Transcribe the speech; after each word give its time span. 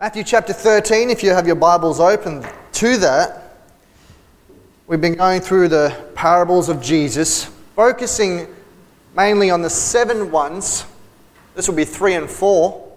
Matthew 0.00 0.22
chapter 0.22 0.52
13, 0.52 1.10
if 1.10 1.24
you 1.24 1.30
have 1.30 1.48
your 1.48 1.56
Bibles 1.56 1.98
open 1.98 2.46
to 2.74 2.98
that, 2.98 3.56
we've 4.86 5.00
been 5.00 5.16
going 5.16 5.40
through 5.40 5.66
the 5.66 5.92
parables 6.14 6.68
of 6.68 6.80
Jesus, 6.80 7.46
focusing 7.74 8.46
mainly 9.16 9.50
on 9.50 9.60
the 9.60 9.68
seven 9.68 10.30
ones. 10.30 10.84
This 11.56 11.66
will 11.66 11.74
be 11.74 11.84
three 11.84 12.14
and 12.14 12.30
four, 12.30 12.96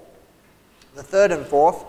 the 0.94 1.02
third 1.02 1.32
and 1.32 1.44
fourth, 1.44 1.84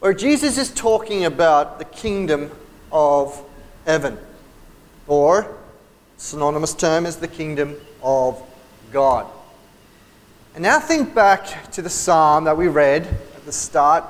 where 0.00 0.12
Jesus 0.12 0.58
is 0.58 0.70
talking 0.70 1.24
about 1.24 1.78
the 1.78 1.86
kingdom 1.86 2.50
of 2.92 3.42
heaven, 3.86 4.18
or 5.06 5.56
synonymous 6.18 6.74
term 6.74 7.06
is 7.06 7.16
the 7.16 7.28
kingdom 7.28 7.74
of 8.02 8.38
God. 8.92 9.26
And 10.54 10.62
now 10.62 10.78
think 10.78 11.14
back 11.14 11.72
to 11.72 11.80
the 11.80 11.88
psalm 11.88 12.44
that 12.44 12.58
we 12.58 12.68
read 12.68 13.18
the 13.46 13.52
start 13.52 14.04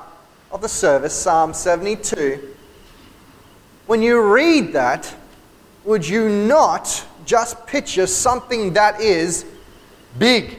of 0.50 0.62
the 0.62 0.68
service, 0.68 1.14
Psalm 1.14 1.52
72, 1.52 2.54
when 3.86 4.00
you 4.00 4.20
read 4.20 4.72
that, 4.72 5.14
would 5.84 6.08
you 6.08 6.28
not 6.28 7.06
just 7.26 7.66
picture 7.66 8.06
something 8.06 8.72
that 8.72 8.98
is 9.00 9.44
big? 10.18 10.58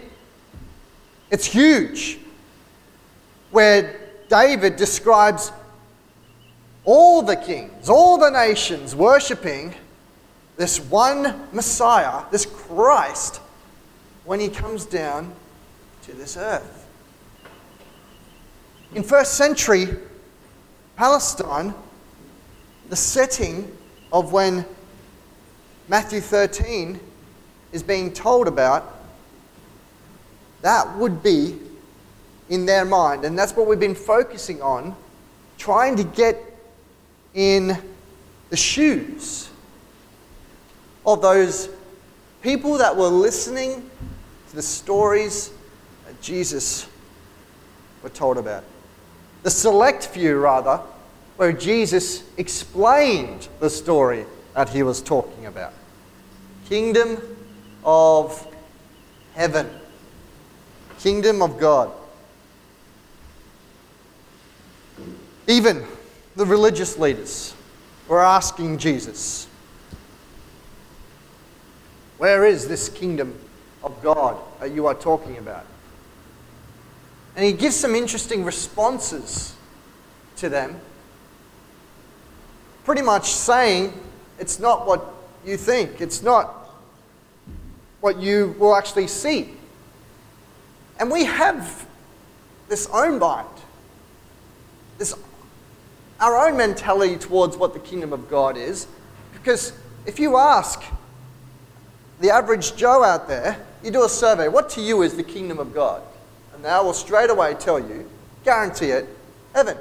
It's 1.31 1.45
huge. 1.45 2.19
Where 3.49 3.99
David 4.29 4.75
describes 4.75 5.51
all 6.85 7.23
the 7.23 7.35
kings, 7.35 7.89
all 7.89 8.19
the 8.19 8.29
nations 8.29 8.95
worshipping 8.95 9.73
this 10.55 10.79
one 10.79 11.47
Messiah, 11.51 12.25
this 12.31 12.45
Christ, 12.45 13.41
when 14.23 14.39
he 14.39 14.49
comes 14.49 14.85
down 14.85 15.33
to 16.03 16.13
this 16.13 16.37
earth. 16.37 16.86
In 18.93 19.03
first 19.03 19.33
century 19.33 19.89
Palestine, 20.95 21.73
the 22.89 22.95
setting 22.95 23.71
of 24.11 24.31
when 24.31 24.65
Matthew 25.87 26.21
13 26.21 26.99
is 27.71 27.83
being 27.83 28.13
told 28.13 28.47
about, 28.47 28.95
that 30.61 30.97
would 30.97 31.21
be 31.21 31.59
in 32.49 32.65
their 32.65 32.85
mind. 32.85 33.25
And 33.25 33.37
that's 33.37 33.55
what 33.55 33.67
we've 33.67 33.79
been 33.79 33.93
focusing 33.93 34.61
on, 34.61 34.95
trying 35.57 35.97
to 35.97 36.03
get 36.03 36.37
in 37.33 37.77
the 38.49 38.57
shoes 38.57 39.49
of 41.05 41.21
those 41.21 41.69
people 42.41 42.77
that 42.77 42.95
were 42.95 43.07
listening 43.07 43.89
to 44.49 44.55
the 44.55 44.61
stories 44.61 45.51
that 46.05 46.19
Jesus 46.21 46.87
were 48.01 48.09
told 48.09 48.37
about 48.37 48.63
the 49.47 49.51
select 49.51 50.05
few, 50.07 50.37
rather, 50.37 50.81
where 51.37 51.53
Jesus 51.53 52.21
explained 52.35 53.47
the 53.61 53.69
story 53.69 54.25
that 54.53 54.67
he 54.67 54.83
was 54.83 55.01
talking 55.01 55.45
about. 55.45 55.71
Kingdom 56.67 57.17
of 57.85 58.45
heaven, 59.35 59.69
kingdom 60.99 61.41
of 61.41 61.57
God. 61.61 61.93
Even 65.47 65.81
the 66.35 66.45
religious 66.45 66.99
leaders 66.99 67.55
were 68.09 68.21
asking 68.21 68.77
Jesus, 68.77 69.47
Where 72.17 72.45
is 72.45 72.67
this 72.67 72.89
kingdom 72.89 73.33
of 73.81 74.03
God 74.03 74.35
that 74.59 74.71
you 74.71 74.87
are 74.87 74.93
talking 74.93 75.37
about? 75.37 75.65
And 77.37 77.45
he 77.45 77.53
gives 77.53 77.75
some 77.75 77.93
interesting 77.93 78.43
responses 78.43 79.55
to 80.37 80.49
them. 80.49 80.81
Pretty 82.83 83.03
much 83.03 83.29
saying, 83.29 83.93
it's 84.39 84.59
not 84.59 84.87
what 84.87 85.05
you 85.45 85.55
think, 85.55 86.01
it's 86.01 86.23
not 86.23 86.47
what 88.01 88.19
you 88.19 88.55
will 88.57 88.75
actually 88.75 89.05
see. 89.05 89.53
And 90.99 91.11
we 91.11 91.25
have 91.25 91.85
this 92.69 92.87
own 92.91 93.19
mind, 93.19 93.47
this 94.97 95.13
our 96.19 96.47
own 96.47 96.57
mentality 96.57 97.17
towards 97.17 97.55
what 97.55 97.73
the 97.73 97.79
kingdom 97.79 98.13
of 98.13 98.27
God 98.27 98.57
is. 98.57 98.87
Because 99.31 99.73
if 100.07 100.19
you 100.19 100.37
ask 100.37 100.81
the 102.19 102.31
average 102.31 102.75
Joe 102.75 103.03
out 103.03 103.27
there, 103.27 103.63
you 103.83 103.91
do 103.91 104.03
a 104.03 104.09
survey, 104.09 104.47
what 104.47 104.71
to 104.71 104.81
you 104.81 105.03
is 105.03 105.15
the 105.15 105.23
kingdom 105.23 105.59
of 105.59 105.71
God? 105.71 106.01
And 106.57 106.67
I 106.67 106.81
will 106.81 106.93
straight 106.93 107.29
away 107.29 107.53
tell 107.53 107.79
you, 107.79 108.09
guarantee 108.43 108.87
it, 108.87 109.07
heaven. 109.53 109.77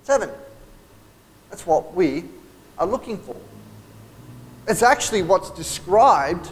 It's 0.00 0.08
heaven. 0.08 0.30
That's 1.50 1.66
what 1.66 1.94
we 1.94 2.24
are 2.78 2.86
looking 2.86 3.18
for. 3.18 3.36
It's 4.66 4.82
actually 4.82 5.22
what's 5.22 5.50
described 5.50 6.48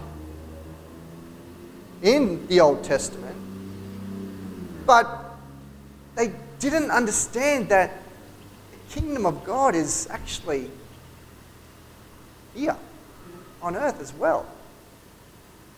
in 2.02 2.46
the 2.48 2.60
Old 2.60 2.84
Testament. 2.84 3.36
But 4.86 5.06
they 6.14 6.32
didn't 6.58 6.90
understand 6.90 7.68
that 7.68 7.92
the 8.72 8.94
kingdom 8.94 9.26
of 9.26 9.44
God 9.44 9.74
is 9.74 10.08
actually 10.10 10.70
here 12.54 12.76
on 13.62 13.76
earth 13.76 14.00
as 14.00 14.12
well. 14.14 14.46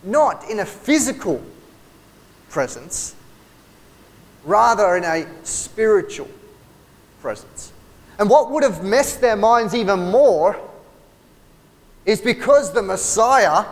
Not 0.03 0.49
in 0.49 0.59
a 0.59 0.65
physical 0.65 1.43
presence, 2.49 3.15
rather 4.43 4.95
in 4.95 5.03
a 5.03 5.27
spiritual 5.43 6.29
presence. 7.21 7.71
And 8.19 8.29
what 8.29 8.51
would 8.51 8.63
have 8.63 8.83
messed 8.83 9.21
their 9.21 9.35
minds 9.35 9.73
even 9.73 10.11
more 10.11 10.59
is 12.05 12.21
because 12.21 12.73
the 12.73 12.81
Messiah 12.81 13.65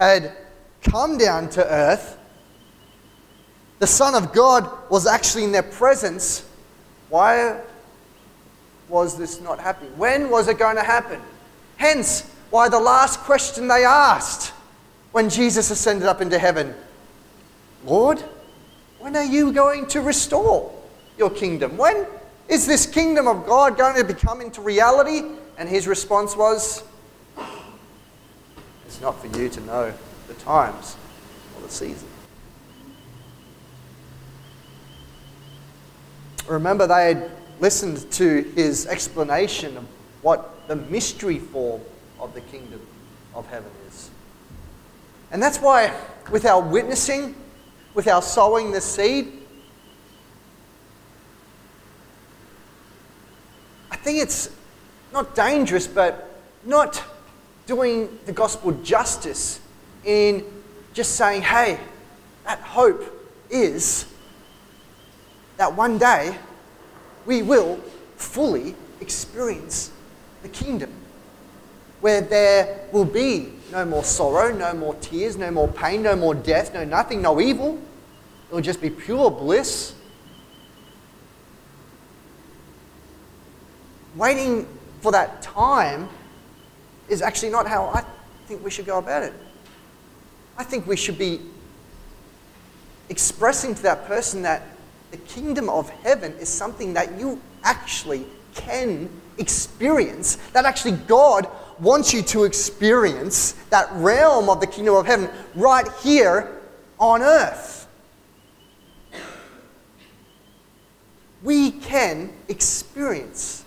had 0.00 0.32
come 0.82 1.18
down 1.18 1.48
to 1.50 1.64
earth, 1.66 2.18
the 3.78 3.86
Son 3.86 4.14
of 4.14 4.32
God 4.32 4.68
was 4.90 5.06
actually 5.06 5.44
in 5.44 5.52
their 5.52 5.62
presence. 5.62 6.48
Why 7.10 7.60
was 8.88 9.16
this 9.16 9.40
not 9.40 9.58
happening? 9.58 9.96
When 9.96 10.30
was 10.30 10.48
it 10.48 10.58
going 10.58 10.76
to 10.76 10.82
happen? 10.82 11.20
Hence, 11.76 12.22
why 12.50 12.68
the 12.68 12.80
last 12.80 13.20
question 13.20 13.68
they 13.68 13.84
asked 13.84 14.52
when 15.12 15.28
Jesus 15.28 15.70
ascended 15.70 16.08
up 16.08 16.20
into 16.20 16.38
heaven 16.38 16.74
Lord, 17.84 18.22
when 18.98 19.16
are 19.16 19.24
you 19.24 19.52
going 19.52 19.86
to 19.88 20.00
restore 20.00 20.72
your 21.16 21.30
kingdom? 21.30 21.76
When 21.76 22.06
is 22.48 22.66
this 22.66 22.86
kingdom 22.86 23.26
of 23.26 23.46
God 23.46 23.76
going 23.76 23.96
to 23.96 24.04
become 24.04 24.40
into 24.40 24.60
reality? 24.60 25.22
And 25.56 25.68
his 25.68 25.86
response 25.86 26.36
was, 26.36 26.82
It's 28.86 29.00
not 29.00 29.20
for 29.20 29.26
you 29.38 29.48
to 29.48 29.60
know 29.62 29.94
the 30.28 30.34
times 30.34 30.96
or 31.56 31.62
the 31.62 31.72
season. 31.72 32.08
Remember, 36.48 36.86
they 36.86 37.14
had 37.14 37.30
listened 37.60 38.10
to 38.12 38.42
his 38.54 38.86
explanation 38.86 39.76
of 39.76 39.84
what 40.22 40.66
the 40.68 40.76
mystery 40.76 41.38
form 41.38 41.82
of 42.18 42.34
the 42.34 42.40
kingdom 42.40 42.80
of 43.34 43.46
heaven 43.48 43.70
is. 43.88 44.10
And 45.30 45.42
that's 45.42 45.58
why, 45.58 45.94
with 46.30 46.46
our 46.46 46.62
witnessing, 46.62 47.34
with 47.98 48.06
our 48.06 48.22
sowing 48.22 48.70
the 48.70 48.80
seed, 48.80 49.26
I 53.90 53.96
think 53.96 54.20
it's 54.20 54.50
not 55.12 55.34
dangerous, 55.34 55.88
but 55.88 56.40
not 56.64 57.02
doing 57.66 58.08
the 58.24 58.30
gospel 58.30 58.70
justice 58.84 59.58
in 60.04 60.44
just 60.94 61.16
saying, 61.16 61.42
hey, 61.42 61.80
that 62.44 62.60
hope 62.60 63.02
is 63.50 64.06
that 65.56 65.74
one 65.74 65.98
day 65.98 66.38
we 67.26 67.42
will 67.42 67.80
fully 68.14 68.76
experience 69.00 69.90
the 70.42 70.48
kingdom 70.48 70.92
where 72.00 72.20
there 72.20 72.78
will 72.92 73.04
be 73.04 73.54
no 73.72 73.84
more 73.84 74.04
sorrow, 74.04 74.56
no 74.56 74.72
more 74.72 74.94
tears, 75.00 75.36
no 75.36 75.50
more 75.50 75.66
pain, 75.66 76.00
no 76.00 76.14
more 76.14 76.36
death, 76.36 76.72
no 76.72 76.84
nothing, 76.84 77.22
no 77.22 77.40
evil. 77.40 77.76
It 78.50 78.54
would 78.54 78.64
just 78.64 78.80
be 78.80 78.90
pure 78.90 79.30
bliss. 79.30 79.94
Waiting 84.16 84.66
for 85.00 85.12
that 85.12 85.42
time 85.42 86.08
is 87.08 87.22
actually 87.22 87.50
not 87.50 87.66
how 87.66 87.86
I 87.86 88.04
think 88.46 88.64
we 88.64 88.70
should 88.70 88.86
go 88.86 88.98
about 88.98 89.22
it. 89.22 89.32
I 90.56 90.64
think 90.64 90.86
we 90.86 90.96
should 90.96 91.18
be 91.18 91.40
expressing 93.08 93.74
to 93.74 93.82
that 93.82 94.06
person 94.06 94.42
that 94.42 94.62
the 95.10 95.18
kingdom 95.18 95.68
of 95.68 95.88
heaven 95.90 96.32
is 96.34 96.48
something 96.48 96.94
that 96.94 97.18
you 97.18 97.40
actually 97.62 98.26
can 98.54 99.08
experience, 99.38 100.36
that 100.52 100.64
actually 100.64 100.92
God 100.92 101.48
wants 101.78 102.12
you 102.12 102.22
to 102.22 102.44
experience 102.44 103.52
that 103.70 103.88
realm 103.92 104.48
of 104.48 104.60
the 104.60 104.66
kingdom 104.66 104.94
of 104.96 105.06
heaven 105.06 105.30
right 105.54 105.86
here 106.02 106.60
on 106.98 107.22
earth. 107.22 107.77
Can 111.70 112.32
experience. 112.48 113.64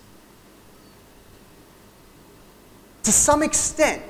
To 3.04 3.12
some 3.12 3.42
extent, 3.42 4.02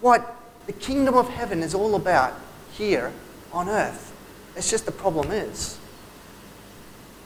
what 0.00 0.36
the 0.66 0.72
kingdom 0.72 1.14
of 1.14 1.28
heaven 1.28 1.62
is 1.62 1.74
all 1.74 1.96
about 1.96 2.38
here 2.72 3.12
on 3.52 3.68
earth. 3.68 4.14
It's 4.54 4.70
just 4.70 4.86
the 4.86 4.92
problem 4.92 5.30
is 5.30 5.78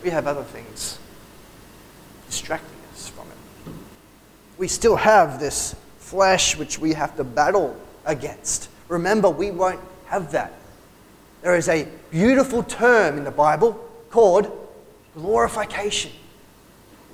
we 0.02 0.10
have 0.10 0.26
other 0.26 0.44
things 0.44 0.98
distracting 2.26 2.78
us 2.92 3.08
from 3.08 3.26
it. 3.28 3.72
We 4.58 4.68
still 4.68 4.96
have 4.96 5.38
this 5.38 5.74
flesh 5.98 6.56
which 6.56 6.78
we 6.78 6.92
have 6.94 7.16
to 7.16 7.24
battle 7.24 7.76
against. 8.04 8.68
Remember, 8.88 9.28
we 9.28 9.50
won't 9.50 9.80
have 10.06 10.32
that. 10.32 10.52
There 11.42 11.56
is 11.56 11.68
a 11.68 11.88
beautiful 12.10 12.62
term 12.62 13.18
in 13.18 13.24
the 13.24 13.30
Bible 13.30 13.72
called 14.10 14.50
glorification. 15.14 16.12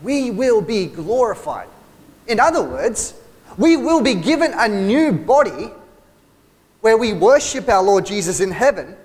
We 0.02 0.30
will 0.30 0.60
be 0.60 0.86
glorified. 0.86 1.68
In 2.26 2.38
other 2.38 2.62
words, 2.62 3.14
we 3.56 3.76
will 3.76 4.02
be 4.02 4.14
given 4.14 4.52
a 4.54 4.68
new 4.68 5.12
body 5.12 5.70
where 6.82 6.96
we 6.96 7.12
worship 7.12 7.68
our 7.68 7.82
Lord 7.82 8.06
Jesus 8.06 8.40
in 8.40 8.50
heaven, 8.50 8.96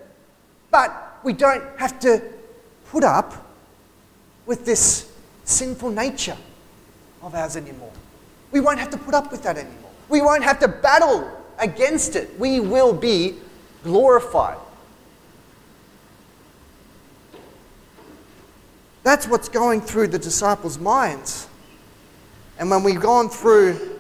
but 0.70 1.20
we 1.24 1.34
don't 1.34 1.64
have 1.80 2.00
to 2.02 2.22
put 2.90 3.04
up 3.04 3.34
with 4.46 4.66
this 4.66 5.12
sinful 5.46 5.90
nature 5.90 6.38
of 7.22 7.34
ours 7.34 7.56
anymore. 7.56 7.92
We 8.52 8.60
won't 8.60 8.78
have 8.78 8.92
to 8.92 8.98
put 8.98 9.14
up 9.14 9.32
with 9.32 9.42
that 9.44 9.58
anymore. 9.58 9.92
We 10.10 10.22
won't 10.22 10.44
have 10.44 10.60
to 10.60 10.68
battle 10.68 11.32
against 11.58 12.16
it. 12.16 12.38
We 12.38 12.60
will 12.60 12.94
be 12.94 13.38
glorified. 13.84 14.58
That's 19.04 19.28
what's 19.28 19.50
going 19.50 19.82
through 19.82 20.08
the 20.08 20.20
disciples' 20.20 20.80
minds. 20.80 21.48
And 22.58 22.70
when 22.70 22.84
we've 22.84 23.02
gone 23.02 23.30
through 23.30 24.00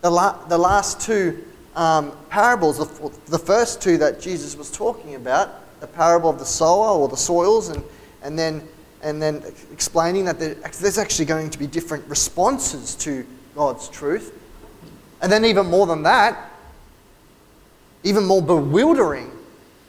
the, 0.00 0.10
la- 0.10 0.44
the 0.46 0.58
last 0.58 1.00
two 1.00 1.44
um, 1.74 2.12
parables, 2.28 2.78
the, 2.78 3.12
the 3.26 3.38
first 3.38 3.82
two 3.82 3.98
that 3.98 4.20
Jesus 4.20 4.56
was 4.56 4.70
talking 4.70 5.16
about, 5.16 5.80
the 5.80 5.86
parable 5.86 6.30
of 6.30 6.38
the 6.38 6.44
sower 6.44 6.88
or 6.88 7.08
the 7.08 7.16
soils, 7.16 7.68
and, 7.68 7.82
and, 8.22 8.38
then, 8.38 8.62
and 9.02 9.20
then 9.20 9.42
explaining 9.72 10.24
that 10.26 10.38
there's 10.38 10.98
actually 10.98 11.24
going 11.24 11.50
to 11.50 11.58
be 11.58 11.66
different 11.66 12.06
responses 12.06 12.94
to 12.96 13.26
God's 13.54 13.88
truth. 13.88 14.36
And 15.22 15.30
then, 15.30 15.44
even 15.44 15.66
more 15.66 15.86
than 15.86 16.02
that, 16.04 16.50
even 18.04 18.24
more 18.24 18.40
bewildering 18.40 19.30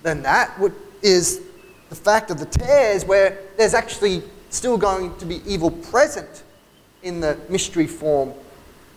than 0.03 0.23
that, 0.23 0.59
is 1.01 1.41
the 1.91 1.95
fact 1.97 2.31
of 2.31 2.39
the 2.39 2.45
tares, 2.45 3.03
where 3.03 3.37
there's 3.57 3.73
actually 3.73 4.23
still 4.49 4.77
going 4.77 5.13
to 5.17 5.25
be 5.25 5.41
evil 5.45 5.69
present 5.69 6.43
in 7.03 7.19
the 7.19 7.37
mystery 7.49 7.85
form 7.85 8.33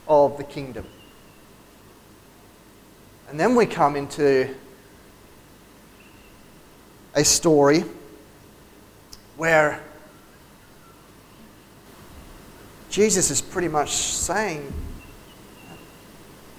of 0.07 0.37
the 0.37 0.45
kingdom. 0.45 0.87
And 3.29 3.41
then 3.41 3.57
we 3.57 3.67
come 3.67 3.97
into 3.97 4.49
a 7.17 7.25
story 7.25 7.83
where 9.37 9.83
Jesus 12.91 13.29
is 13.29 13.43
pretty 13.43 13.67
much 13.67 13.91
saying 13.91 14.73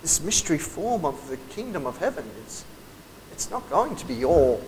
this 0.01 0.21
mystery 0.21 0.57
form 0.57 1.05
of 1.05 1.29
the 1.29 1.37
kingdom 1.37 1.87
of 1.87 1.97
heaven 1.99 2.25
is 2.45 2.65
it's 3.31 3.49
not 3.49 3.69
going 3.69 3.95
to 3.95 4.05
be 4.05 4.25
all 4.25 4.61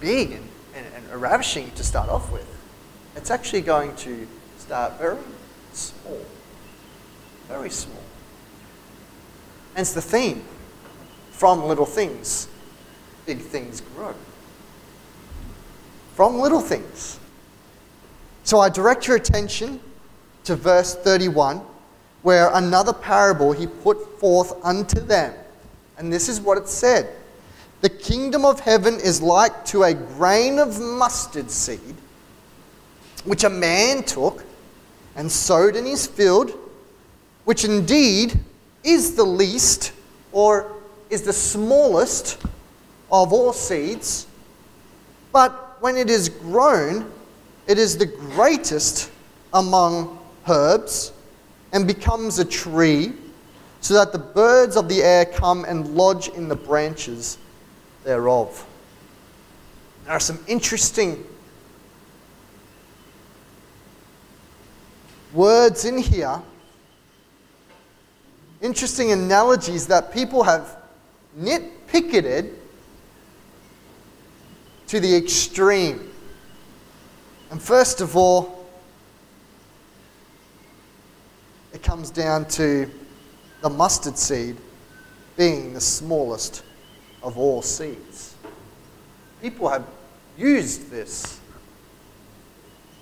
big 0.00 0.32
and, 0.32 0.48
and, 0.74 0.86
and 0.94 1.20
ravishing 1.20 1.70
to 1.72 1.84
start 1.84 2.08
off 2.08 2.30
with. 2.32 2.46
It's 3.16 3.30
actually 3.30 3.62
going 3.62 3.94
to 3.96 4.26
start 4.58 4.98
very 4.98 5.18
small. 5.72 6.20
Very 7.48 7.70
small. 7.70 8.02
Hence 9.74 9.92
the 9.92 10.02
theme 10.02 10.44
from 11.30 11.64
little 11.64 11.86
things, 11.86 12.48
big 13.26 13.40
things 13.40 13.80
grow. 13.80 14.14
From 16.14 16.38
little 16.38 16.60
things. 16.60 17.18
So 18.44 18.60
I 18.60 18.68
direct 18.68 19.06
your 19.06 19.16
attention 19.16 19.80
to 20.44 20.56
verse 20.56 20.94
31, 20.94 21.62
where 22.22 22.50
another 22.54 22.92
parable 22.92 23.52
he 23.52 23.66
put 23.66 24.20
forth 24.20 24.54
unto 24.64 25.00
them. 25.00 25.34
And 25.98 26.12
this 26.12 26.28
is 26.28 26.40
what 26.40 26.58
it 26.58 26.68
said 26.68 27.14
The 27.82 27.90
kingdom 27.90 28.44
of 28.44 28.60
heaven 28.60 28.94
is 28.94 29.20
like 29.20 29.64
to 29.66 29.82
a 29.82 29.92
grain 29.92 30.60
of 30.60 30.80
mustard 30.80 31.50
seed, 31.50 31.96
which 33.24 33.42
a 33.42 33.50
man 33.50 34.04
took 34.04 34.44
and 35.16 35.30
sowed 35.30 35.74
in 35.74 35.84
his 35.84 36.06
field, 36.06 36.52
which 37.44 37.64
indeed 37.64 38.38
is 38.84 39.16
the 39.16 39.24
least 39.24 39.92
or 40.30 40.72
is 41.10 41.22
the 41.22 41.32
smallest 41.32 42.40
of 43.10 43.32
all 43.32 43.52
seeds, 43.52 44.28
but 45.32 45.76
when 45.80 45.96
it 45.96 46.08
is 46.08 46.28
grown, 46.28 47.10
it 47.66 47.78
is 47.78 47.98
the 47.98 48.06
greatest 48.06 49.10
among 49.54 50.20
herbs 50.48 51.12
and 51.72 51.88
becomes 51.88 52.38
a 52.38 52.44
tree, 52.44 53.12
so 53.80 53.94
that 53.94 54.12
the 54.12 54.18
birds 54.18 54.76
of 54.76 54.88
the 54.88 55.02
air 55.02 55.24
come 55.24 55.64
and 55.64 55.96
lodge 55.96 56.28
in 56.28 56.46
the 56.46 56.54
branches 56.54 57.38
thereof. 58.04 58.66
There 60.04 60.12
are 60.12 60.20
some 60.20 60.38
interesting 60.46 61.24
words 65.32 65.84
in 65.84 65.98
here, 65.98 66.40
interesting 68.60 69.12
analogies 69.12 69.86
that 69.86 70.12
people 70.12 70.42
have 70.42 70.76
nitpicketed 71.38 72.52
to 74.88 75.00
the 75.00 75.16
extreme. 75.16 76.10
And 77.50 77.62
first 77.62 78.00
of 78.00 78.16
all, 78.16 78.66
it 81.72 81.82
comes 81.82 82.10
down 82.10 82.46
to 82.48 82.90
the 83.62 83.70
mustard 83.70 84.18
seed 84.18 84.56
being 85.36 85.72
the 85.72 85.80
smallest 85.80 86.62
of 87.22 87.38
all 87.38 87.62
seeds. 87.62 88.34
People 89.40 89.68
have 89.68 89.86
used 90.36 90.90
this 90.90 91.40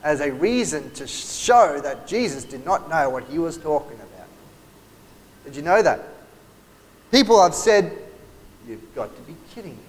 as 0.02 0.20
a 0.20 0.32
reason 0.32 0.90
to 0.92 1.06
show 1.06 1.80
that 1.82 2.06
Jesus 2.06 2.44
did 2.44 2.64
not 2.64 2.88
know 2.88 3.10
what 3.10 3.24
he 3.24 3.38
was 3.38 3.58
talking 3.58 3.96
about. 3.96 4.28
Did 5.44 5.56
you 5.56 5.62
know 5.62 5.82
that? 5.82 6.00
People 7.10 7.42
have 7.42 7.54
said 7.54 7.98
You've 8.70 8.94
got 8.94 9.14
to 9.16 9.22
be 9.22 9.34
kidding 9.52 9.72
me. 9.72 9.82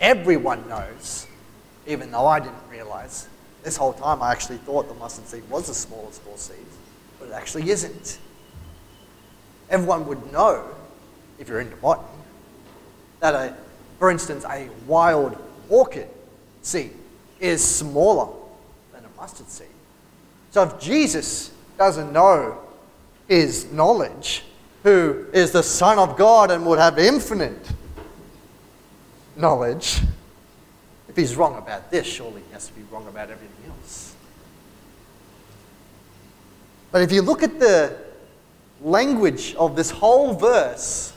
Everyone 0.00 0.68
knows, 0.68 1.26
even 1.86 2.10
though 2.10 2.26
I 2.26 2.40
didn't 2.40 2.68
realize. 2.70 3.28
This 3.62 3.78
whole 3.78 3.94
time 3.94 4.20
I 4.20 4.30
actually 4.30 4.58
thought 4.58 4.88
the 4.88 4.94
mustard 4.94 5.26
seed 5.26 5.48
was 5.48 5.68
the 5.68 5.74
smallest 5.74 6.20
of 6.20 6.28
all 6.28 6.36
seeds, 6.36 6.76
but 7.18 7.28
it 7.28 7.32
actually 7.32 7.70
isn't. 7.70 8.18
Everyone 9.70 10.06
would 10.06 10.30
know, 10.32 10.68
if 11.38 11.48
you're 11.48 11.60
into 11.60 11.76
botany, 11.76 12.08
that 13.20 13.34
a, 13.34 13.54
for 13.98 14.10
instance, 14.10 14.44
a 14.44 14.68
wild 14.86 15.36
orchid 15.68 16.08
seed 16.62 16.92
is 17.40 17.62
smaller 17.62 18.32
than 18.92 19.04
a 19.04 19.20
mustard 19.20 19.48
seed. 19.48 19.66
So 20.50 20.62
if 20.62 20.78
Jesus 20.78 21.52
doesn't 21.78 22.12
know 22.12 22.58
his 23.28 23.70
knowledge, 23.72 24.44
who 24.82 25.26
is 25.32 25.50
the 25.50 25.62
Son 25.62 25.98
of 25.98 26.16
God 26.16 26.50
and 26.50 26.64
would 26.66 26.78
have 26.78 26.98
infinite 26.98 27.66
knowledge, 29.36 30.00
if 31.08 31.16
he's 31.16 31.36
wrong 31.36 31.56
about 31.56 31.90
this, 31.90 32.06
surely 32.06 32.42
he 32.46 32.52
has 32.52 32.66
to 32.66 32.72
be 32.74 32.82
wrong 32.90 33.06
about 33.08 33.30
everything 33.30 33.70
else. 33.70 34.14
But 36.90 37.02
if 37.02 37.10
you 37.10 37.22
look 37.22 37.42
at 37.42 37.58
the 37.58 37.96
language 38.82 39.54
of 39.54 39.74
this 39.74 39.90
whole 39.90 40.34
verse, 40.34 41.13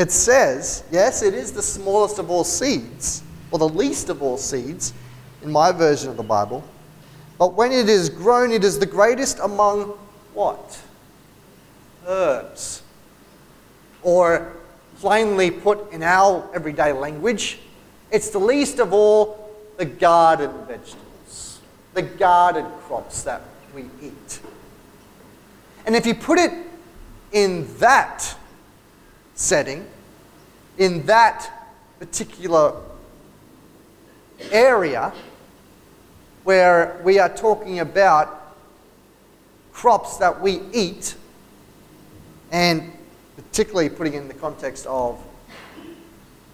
it 0.00 0.10
says, 0.10 0.84
yes, 0.90 1.22
it 1.22 1.34
is 1.34 1.52
the 1.52 1.62
smallest 1.62 2.18
of 2.18 2.30
all 2.30 2.44
seeds, 2.44 3.22
or 3.50 3.58
the 3.58 3.68
least 3.68 4.08
of 4.08 4.22
all 4.22 4.36
seeds, 4.36 4.94
in 5.42 5.52
my 5.52 5.72
version 5.72 6.10
of 6.10 6.16
the 6.16 6.22
Bible. 6.22 6.64
But 7.38 7.54
when 7.54 7.72
it 7.72 7.88
is 7.88 8.08
grown, 8.08 8.50
it 8.52 8.64
is 8.64 8.78
the 8.78 8.86
greatest 8.86 9.38
among 9.40 9.98
what? 10.34 10.82
herbs. 12.06 12.82
Or, 14.02 14.52
plainly 14.98 15.50
put 15.50 15.92
in 15.92 16.02
our 16.02 16.48
everyday 16.54 16.92
language, 16.92 17.58
it's 18.10 18.30
the 18.30 18.38
least 18.38 18.78
of 18.78 18.92
all 18.92 19.50
the 19.78 19.84
garden 19.84 20.50
vegetables, 20.66 21.60
the 21.94 22.02
garden 22.02 22.66
crops 22.86 23.22
that 23.22 23.42
we 23.74 23.86
eat. 24.02 24.40
And 25.86 25.96
if 25.96 26.04
you 26.06 26.14
put 26.14 26.38
it 26.38 26.52
in 27.32 27.66
that 27.78 28.36
setting, 29.40 29.86
in 30.76 31.06
that 31.06 31.50
particular 31.98 32.74
area 34.52 35.12
where 36.44 37.00
we 37.04 37.18
are 37.18 37.28
talking 37.28 37.80
about 37.80 38.54
crops 39.72 40.18
that 40.18 40.38
we 40.42 40.60
eat, 40.72 41.14
and 42.52 42.92
particularly 43.34 43.88
putting 43.88 44.12
in 44.12 44.28
the 44.28 44.34
context 44.34 44.86
of 44.86 45.18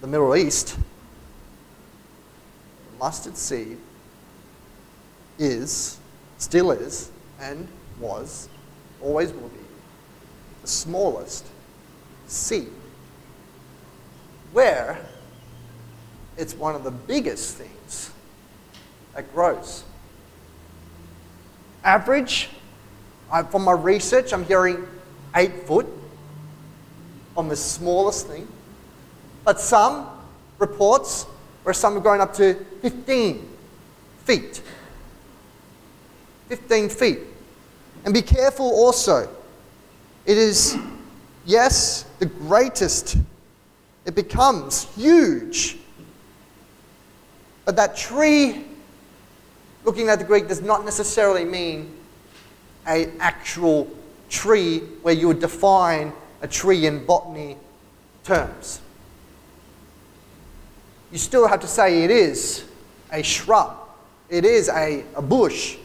the 0.00 0.06
Middle 0.06 0.36
East, 0.36 0.78
mustard 3.00 3.36
seed 3.36 3.78
is, 5.40 5.98
still 6.38 6.70
is, 6.70 7.10
and 7.40 7.66
was, 7.98 8.48
always 9.02 9.32
will 9.32 9.48
be, 9.48 9.58
the 10.62 10.68
smallest 10.68 11.46
seed. 12.28 12.70
Where 14.52 14.98
it's 16.36 16.54
one 16.54 16.74
of 16.74 16.84
the 16.84 16.90
biggest 16.90 17.56
things 17.56 18.10
that 19.14 19.32
grows. 19.32 19.84
Average, 21.84 22.50
from 23.50 23.64
my 23.64 23.72
research, 23.72 24.32
I'm 24.32 24.44
hearing 24.44 24.86
eight 25.34 25.66
foot 25.66 25.86
on 27.36 27.48
the 27.48 27.56
smallest 27.56 28.26
thing. 28.26 28.48
But 29.44 29.60
some 29.60 30.08
reports 30.58 31.24
where 31.62 31.72
some 31.72 31.94
have 31.94 32.02
grown 32.02 32.20
up 32.20 32.34
to 32.34 32.54
15 32.82 33.48
feet. 34.24 34.62
15 36.48 36.88
feet. 36.88 37.18
And 38.04 38.14
be 38.14 38.22
careful 38.22 38.66
also. 38.66 39.28
It 40.24 40.38
is, 40.38 40.76
yes, 41.44 42.04
the 42.18 42.26
greatest. 42.26 43.16
It 44.06 44.14
becomes 44.14 44.84
huge. 44.94 45.76
But 47.64 47.74
that 47.76 47.96
tree, 47.96 48.64
looking 49.84 50.08
at 50.08 50.20
the 50.20 50.24
Greek, 50.24 50.46
does 50.46 50.62
not 50.62 50.84
necessarily 50.84 51.44
mean 51.44 51.94
an 52.86 53.12
actual 53.18 53.90
tree 54.30 54.78
where 55.02 55.12
you 55.12 55.26
would 55.26 55.40
define 55.40 56.12
a 56.40 56.48
tree 56.48 56.86
in 56.86 57.04
botany 57.04 57.56
terms. 58.22 58.80
You 61.10 61.18
still 61.18 61.48
have 61.48 61.60
to 61.60 61.66
say 61.66 62.04
it 62.04 62.10
is 62.10 62.64
a 63.12 63.22
shrub, 63.22 63.76
it 64.28 64.44
is 64.44 64.68
a, 64.68 65.04
a 65.16 65.22
bush, 65.22 65.76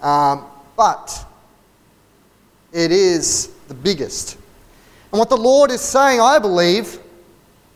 um, 0.00 0.44
but 0.76 1.24
it 2.72 2.90
is 2.90 3.48
the 3.68 3.74
biggest. 3.74 4.36
And 5.12 5.18
what 5.18 5.28
the 5.28 5.36
Lord 5.36 5.70
is 5.70 5.80
saying, 5.80 6.20
I 6.20 6.38
believe, 6.38 6.98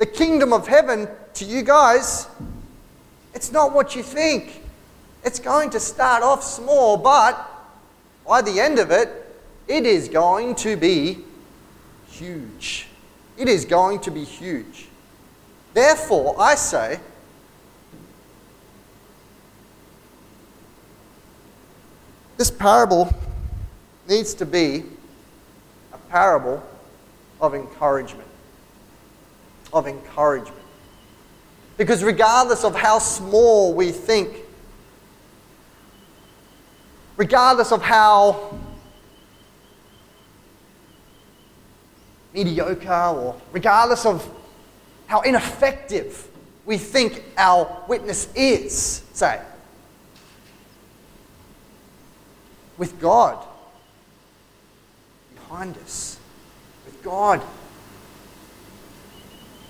the 0.02 0.06
kingdom 0.06 0.52
of 0.52 0.66
heaven 0.66 1.06
to 1.32 1.44
you 1.44 1.62
guys, 1.62 2.26
it's 3.34 3.52
not 3.52 3.72
what 3.72 3.94
you 3.94 4.02
think. 4.02 4.60
It's 5.22 5.38
going 5.38 5.70
to 5.70 5.78
start 5.78 6.24
off 6.24 6.42
small, 6.42 6.96
but 6.96 7.48
by 8.26 8.42
the 8.42 8.58
end 8.58 8.80
of 8.80 8.90
it, 8.90 9.08
it 9.68 9.86
is 9.86 10.08
going 10.08 10.56
to 10.56 10.76
be 10.76 11.18
huge. 12.08 12.88
It 13.36 13.48
is 13.48 13.64
going 13.64 14.00
to 14.00 14.10
be 14.10 14.24
huge. 14.24 14.88
Therefore, 15.72 16.34
I 16.36 16.56
say, 16.56 16.98
this 22.38 22.50
parable 22.50 23.08
needs 24.08 24.34
to 24.34 24.46
be 24.46 24.82
a 25.92 25.98
parable 26.10 26.60
of 27.40 27.54
encouragement. 27.54 28.21
Of 29.72 29.86
encouragement. 29.86 30.58
Because 31.76 32.04
regardless 32.04 32.64
of 32.64 32.74
how 32.74 32.98
small 32.98 33.74
we 33.74 33.90
think, 33.90 34.36
regardless 37.16 37.72
of 37.72 37.82
how 37.82 38.58
mediocre 42.34 42.92
or 42.92 43.40
regardless 43.52 44.06
of 44.06 44.28
how 45.06 45.20
ineffective 45.20 46.28
we 46.64 46.78
think 46.78 47.22
our 47.36 47.84
witness 47.88 48.28
is, 48.34 49.02
say, 49.12 49.40
with 52.78 52.98
God 53.00 53.44
behind 55.34 55.76
us, 55.78 56.18
with 56.86 57.02
God 57.02 57.42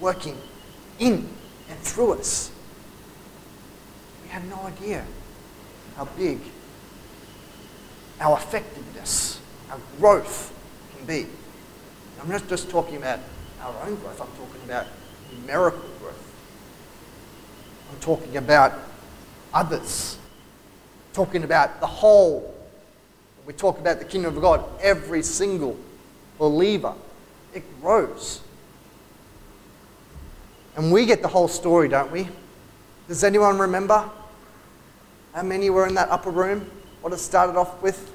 working 0.03 0.37
in 0.99 1.29
and 1.71 1.79
through 1.79 2.15
us, 2.15 2.51
we 4.23 4.29
have 4.31 4.45
no 4.47 4.61
idea 4.63 5.05
how 5.97 6.05
big 6.05 6.41
our 8.21 8.37
effectiveness, 8.37 9.41
our 9.71 9.79
growth 9.99 10.53
can 10.97 11.07
be. 11.07 11.27
I'm 12.21 12.29
not 12.29 12.47
just 12.49 12.69
talking 12.69 12.97
about 12.97 13.21
our 13.63 13.75
own 13.87 13.95
growth, 13.97 14.21
I'm 14.21 14.27
talking 14.29 14.63
about 14.65 14.87
numerical 15.33 15.89
growth. 16.01 16.35
I'm 17.91 17.99
talking 18.01 18.37
about 18.37 18.75
others, 19.55 20.19
talking 21.13 21.45
about 21.45 21.81
the 21.81 21.87
whole. 21.87 22.55
We 23.47 23.53
talk 23.53 23.79
about 23.79 23.99
the 23.99 24.05
kingdom 24.05 24.37
of 24.37 24.43
God, 24.43 24.65
every 24.81 25.23
single 25.23 25.77
believer, 26.39 26.95
it 27.55 27.65
grows. 27.81 28.41
And 30.77 30.93
we 30.93 31.07
get 31.07 31.23
the 31.23 31.29
whole 31.29 31.49
story, 31.49 31.89
don't 31.89 32.11
we? 32.11 32.29
Does 33.09 33.25
anyone 33.25 33.59
remember 33.59 34.09
how 35.35 35.43
many 35.43 35.71
were 35.71 35.87
in 35.87 35.95
that 35.95 36.09
upper 36.11 36.31
room? 36.31 36.71
What 37.01 37.13
it 37.13 37.19
started 37.19 37.57
off 37.57 37.83
with? 37.83 38.11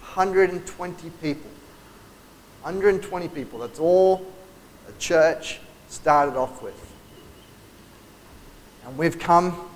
120 0.00 1.10
people. 1.22 1.50
120 2.62 3.28
people. 3.28 3.58
That's 3.60 3.78
all 3.78 4.26
the 4.86 4.92
church 4.98 5.60
started 5.88 6.36
off 6.36 6.62
with. 6.62 6.74
And 8.86 8.96
we've 8.96 9.18
come 9.18 9.68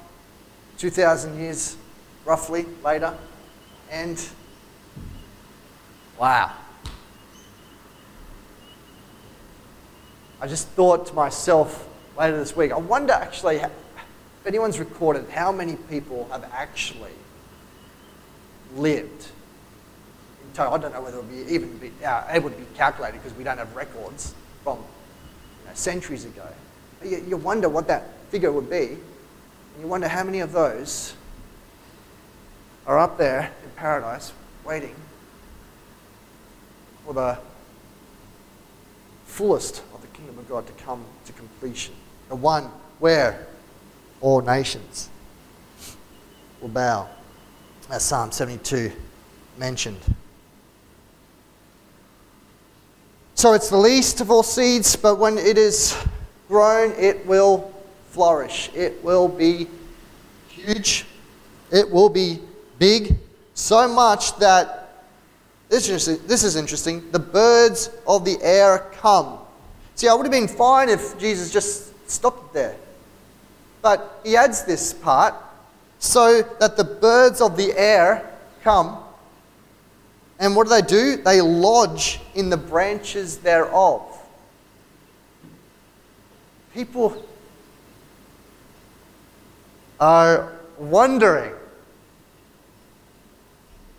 2,000 0.78 1.38
years 1.38 1.76
roughly 2.24 2.64
later, 2.84 3.16
and 3.90 4.24
wow. 6.18 6.52
I 10.40 10.46
just 10.46 10.68
thought 10.68 11.06
to 11.06 11.14
myself 11.14 11.88
later 12.18 12.38
this 12.38 12.56
week, 12.56 12.72
I 12.72 12.78
wonder 12.78 13.12
actually 13.12 13.56
if 13.56 13.70
anyone's 14.46 14.78
recorded 14.78 15.28
how 15.30 15.52
many 15.52 15.76
people 15.76 16.28
have 16.30 16.44
actually 16.52 17.12
lived 18.74 19.28
I 20.58 20.78
don't 20.78 20.92
know 20.92 21.00
whether 21.00 21.18
it 21.18 21.22
will 21.22 21.44
be 21.44 21.54
even 21.54 21.78
be, 21.78 21.92
uh, 22.04 22.24
able 22.28 22.50
to 22.50 22.56
be 22.56 22.66
calculated 22.74 23.22
because 23.22 23.36
we 23.36 23.44
don't 23.44 23.58
have 23.58 23.74
records 23.74 24.34
from 24.62 24.78
you 24.78 25.68
know, 25.68 25.74
centuries 25.74 26.24
ago. 26.24 26.46
You, 27.04 27.24
you, 27.28 27.36
wonder 27.36 27.68
what 27.68 27.88
that 27.88 28.12
figure 28.30 28.52
would 28.52 28.68
be. 28.68 28.88
And 28.88 29.80
you 29.80 29.86
wonder 29.86 30.08
how 30.08 30.24
many 30.24 30.40
of 30.40 30.52
those 30.52 31.14
are 32.86 32.98
up 32.98 33.16
there 33.16 33.52
in 33.64 33.70
paradise 33.76 34.32
waiting 34.64 34.94
for 37.04 37.14
the 37.14 37.38
fullest 39.24 39.82
of 39.94 40.02
the 40.02 40.08
kingdom 40.08 40.38
of 40.38 40.39
God 40.50 40.66
to 40.66 40.72
come 40.84 41.04
to 41.26 41.32
completion. 41.34 41.94
The 42.28 42.34
one 42.34 42.64
where 42.98 43.46
all 44.20 44.40
nations 44.40 45.08
will 46.60 46.70
bow, 46.70 47.08
as 47.88 48.04
Psalm 48.04 48.32
72 48.32 48.90
mentioned. 49.56 50.00
So 53.36 53.52
it's 53.52 53.70
the 53.70 53.76
least 53.76 54.20
of 54.20 54.32
all 54.32 54.42
seeds, 54.42 54.96
but 54.96 55.20
when 55.20 55.38
it 55.38 55.56
is 55.56 55.96
grown, 56.48 56.90
it 56.98 57.24
will 57.26 57.72
flourish. 58.08 58.70
It 58.74 59.04
will 59.04 59.28
be 59.28 59.68
huge. 60.48 61.06
It 61.70 61.88
will 61.88 62.08
be 62.08 62.40
big, 62.80 63.16
so 63.54 63.86
much 63.86 64.36
that 64.38 65.04
this 65.68 65.88
is, 65.88 66.18
this 66.26 66.42
is 66.42 66.56
interesting. 66.56 67.08
The 67.12 67.20
birds 67.20 67.90
of 68.04 68.24
the 68.24 68.36
air 68.42 68.90
come. 68.94 69.39
See, 70.00 70.08
I 70.08 70.14
would 70.14 70.24
have 70.24 70.32
been 70.32 70.48
fine 70.48 70.88
if 70.88 71.18
Jesus 71.18 71.52
just 71.52 72.08
stopped 72.08 72.54
there. 72.54 72.74
But 73.82 74.18
he 74.24 74.34
adds 74.34 74.64
this 74.64 74.94
part 74.94 75.34
so 75.98 76.40
that 76.58 76.78
the 76.78 76.84
birds 76.84 77.42
of 77.42 77.54
the 77.58 77.78
air 77.78 78.34
come 78.62 78.96
and 80.38 80.56
what 80.56 80.68
do 80.68 80.70
they 80.70 80.80
do? 80.80 81.18
They 81.18 81.42
lodge 81.42 82.18
in 82.34 82.48
the 82.48 82.56
branches 82.56 83.36
thereof. 83.36 84.00
People 86.72 87.22
are 90.00 90.50
wondering 90.78 91.52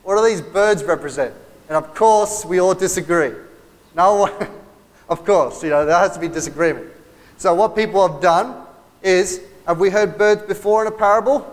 what 0.01 0.15
do 0.15 0.27
these 0.27 0.41
birds 0.41 0.83
represent? 0.83 1.35
And 1.67 1.77
of 1.77 1.93
course, 1.93 2.43
we 2.43 2.59
all 2.59 2.73
disagree. 2.73 3.33
No 3.95 4.15
one, 4.15 4.47
of 5.11 5.25
course, 5.25 5.61
you 5.61 5.69
know, 5.69 5.85
there 5.85 5.97
has 5.97 6.13
to 6.13 6.19
be 6.21 6.29
disagreement. 6.29 6.87
So, 7.37 7.53
what 7.53 7.75
people 7.75 8.07
have 8.07 8.21
done 8.21 8.65
is 9.03 9.41
have 9.67 9.77
we 9.77 9.89
heard 9.89 10.17
birds 10.17 10.43
before 10.43 10.85
in 10.85 10.87
a 10.87 10.95
parable? 10.95 11.45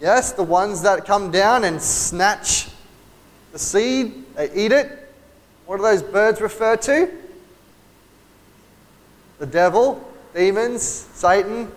Yes, 0.00 0.32
the 0.32 0.42
ones 0.42 0.82
that 0.82 1.06
come 1.06 1.30
down 1.30 1.64
and 1.64 1.80
snatch 1.80 2.68
the 3.52 3.58
seed, 3.58 4.34
they 4.34 4.52
eat 4.52 4.70
it. 4.70 4.90
What 5.64 5.78
do 5.78 5.82
those 5.82 6.02
birds 6.02 6.42
refer 6.42 6.76
to? 6.76 7.10
The 9.38 9.46
devil, 9.46 10.06
demons, 10.34 10.82
Satan. 10.82 11.72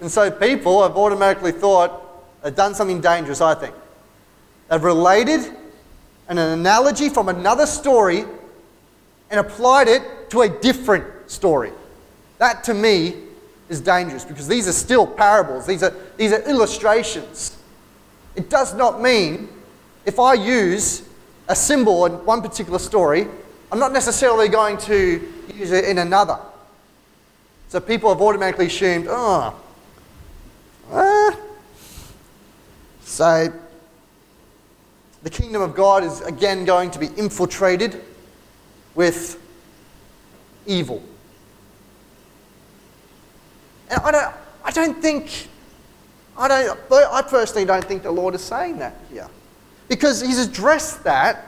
And 0.00 0.10
so 0.10 0.30
people 0.30 0.82
have 0.82 0.98
automatically 0.98 1.52
thought 1.52 2.42
they've 2.42 2.54
done 2.54 2.74
something 2.74 3.00
dangerous, 3.00 3.40
I 3.40 3.54
think. 3.54 3.74
They've 4.68 4.84
related 4.84 5.56
an 6.28 6.36
analogy 6.36 7.08
from 7.08 7.30
another 7.30 7.64
story 7.64 8.26
and 9.30 9.40
applied 9.40 9.88
it 9.88 10.30
to 10.30 10.42
a 10.42 10.48
different 10.48 11.30
story. 11.30 11.72
That 12.38 12.64
to 12.64 12.74
me 12.74 13.14
is 13.68 13.80
dangerous 13.80 14.24
because 14.24 14.48
these 14.48 14.68
are 14.68 14.72
still 14.72 15.06
parables, 15.06 15.66
these 15.66 15.82
are, 15.82 15.94
these 16.16 16.32
are 16.32 16.40
illustrations. 16.48 17.56
It 18.36 18.48
does 18.48 18.74
not 18.74 19.00
mean 19.00 19.48
if 20.06 20.18
I 20.18 20.34
use 20.34 21.06
a 21.48 21.56
symbol 21.56 22.06
in 22.06 22.12
one 22.24 22.40
particular 22.40 22.78
story, 22.78 23.26
I'm 23.70 23.78
not 23.78 23.92
necessarily 23.92 24.48
going 24.48 24.78
to 24.78 25.32
use 25.54 25.72
it 25.72 25.84
in 25.84 25.98
another. 25.98 26.38
So 27.68 27.80
people 27.80 28.08
have 28.08 28.22
automatically 28.22 28.66
assumed, 28.66 29.06
oh, 29.08 29.54
uh, 30.90 31.36
so 33.02 33.52
the 35.22 35.30
kingdom 35.30 35.60
of 35.60 35.74
God 35.74 36.04
is 36.04 36.22
again 36.22 36.64
going 36.64 36.90
to 36.92 36.98
be 36.98 37.08
infiltrated 37.18 38.02
with 38.98 39.40
evil. 40.66 41.00
And 43.88 44.00
I 44.00 44.10
don't, 44.10 44.34
I 44.64 44.70
don't 44.72 45.00
think, 45.00 45.46
I, 46.36 46.48
don't, 46.48 46.92
I 46.92 47.22
personally 47.22 47.64
don't 47.64 47.84
think 47.84 48.02
the 48.02 48.10
Lord 48.10 48.34
is 48.34 48.42
saying 48.42 48.78
that 48.78 48.96
here. 49.08 49.28
Because 49.86 50.20
he's 50.20 50.44
addressed 50.44 51.04
that 51.04 51.46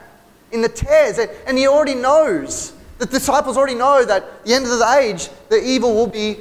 in 0.53 0.61
the 0.61 0.69
tares, 0.69 1.19
and 1.45 1.57
he 1.57 1.67
already 1.67 1.93
knows, 1.93 2.71
the 2.99 3.05
disciples 3.05 3.57
already 3.57 3.75
know 3.75 4.05
that 4.05 4.23
at 4.23 4.45
the 4.45 4.53
end 4.53 4.63
of 4.63 4.79
the 4.79 4.97
age, 4.97 5.27
the 5.49 5.61
evil 5.61 5.93
will 5.93 6.07
be 6.07 6.37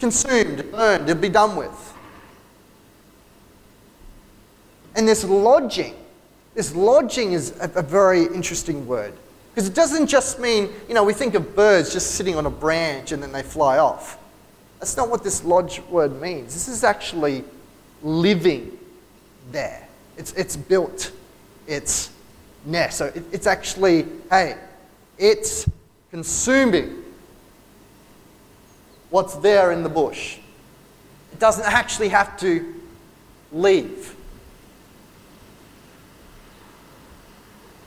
consumed, 0.00 0.68
burned, 0.72 1.08
it'll 1.08 1.22
be 1.22 1.28
done 1.28 1.54
with. 1.54 1.94
And 4.96 5.06
this 5.06 5.22
lodging, 5.22 5.94
this 6.56 6.74
lodging 6.74 7.34
is 7.34 7.56
a, 7.60 7.70
a 7.76 7.82
very 7.82 8.24
interesting 8.24 8.84
word. 8.88 9.14
Because 9.54 9.68
it 9.68 9.74
doesn't 9.74 10.08
just 10.08 10.40
mean, 10.40 10.68
you 10.88 10.94
know, 10.94 11.04
we 11.04 11.12
think 11.12 11.34
of 11.34 11.54
birds 11.54 11.92
just 11.92 12.12
sitting 12.16 12.34
on 12.34 12.44
a 12.44 12.50
branch 12.50 13.12
and 13.12 13.22
then 13.22 13.30
they 13.30 13.42
fly 13.42 13.78
off. 13.78 14.18
That's 14.80 14.96
not 14.96 15.08
what 15.08 15.22
this 15.22 15.44
lodge 15.44 15.80
word 15.82 16.20
means. 16.20 16.54
This 16.54 16.66
is 16.66 16.82
actually 16.82 17.44
living 18.02 18.76
there. 19.52 19.86
It's, 20.16 20.32
it's 20.32 20.56
built 20.56 21.12
its 21.68 22.10
nest. 22.66 22.98
So 22.98 23.06
it, 23.06 23.22
it's 23.30 23.46
actually, 23.46 24.06
hey, 24.28 24.56
it's 25.18 25.68
consuming 26.10 27.04
what's 29.10 29.36
there 29.36 29.70
in 29.70 29.84
the 29.84 29.88
bush. 29.88 30.38
It 31.32 31.38
doesn't 31.38 31.64
actually 31.64 32.08
have 32.08 32.36
to 32.40 32.74
leave. 33.52 34.13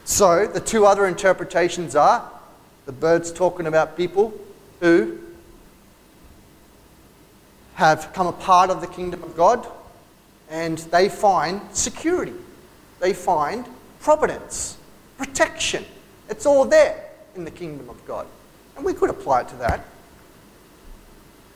So 0.07 0.47
the 0.47 0.61
two 0.61 0.85
other 0.85 1.05
interpretations 1.05 1.93
are 1.93 2.31
the 2.85 2.93
bird's 2.93 3.29
talking 3.29 3.67
about 3.67 3.97
people 3.97 4.33
who 4.79 5.19
have 7.75 8.13
come 8.13 8.25
a 8.25 8.31
part 8.31 8.69
of 8.69 8.79
the 8.79 8.87
kingdom 8.87 9.21
of 9.21 9.35
God 9.35 9.67
and 10.50 10.77
they 10.77 11.09
find 11.09 11.59
security. 11.74 12.31
They 13.01 13.11
find 13.11 13.65
providence, 14.00 14.77
protection. 15.17 15.83
It's 16.29 16.46
all 16.46 16.63
there 16.63 17.03
in 17.35 17.43
the 17.43 17.51
kingdom 17.51 17.89
of 17.89 18.03
God. 18.07 18.27
And 18.77 18.85
we 18.85 18.93
could 18.93 19.09
apply 19.09 19.41
it 19.41 19.50
to 19.50 19.55
that. 19.57 19.85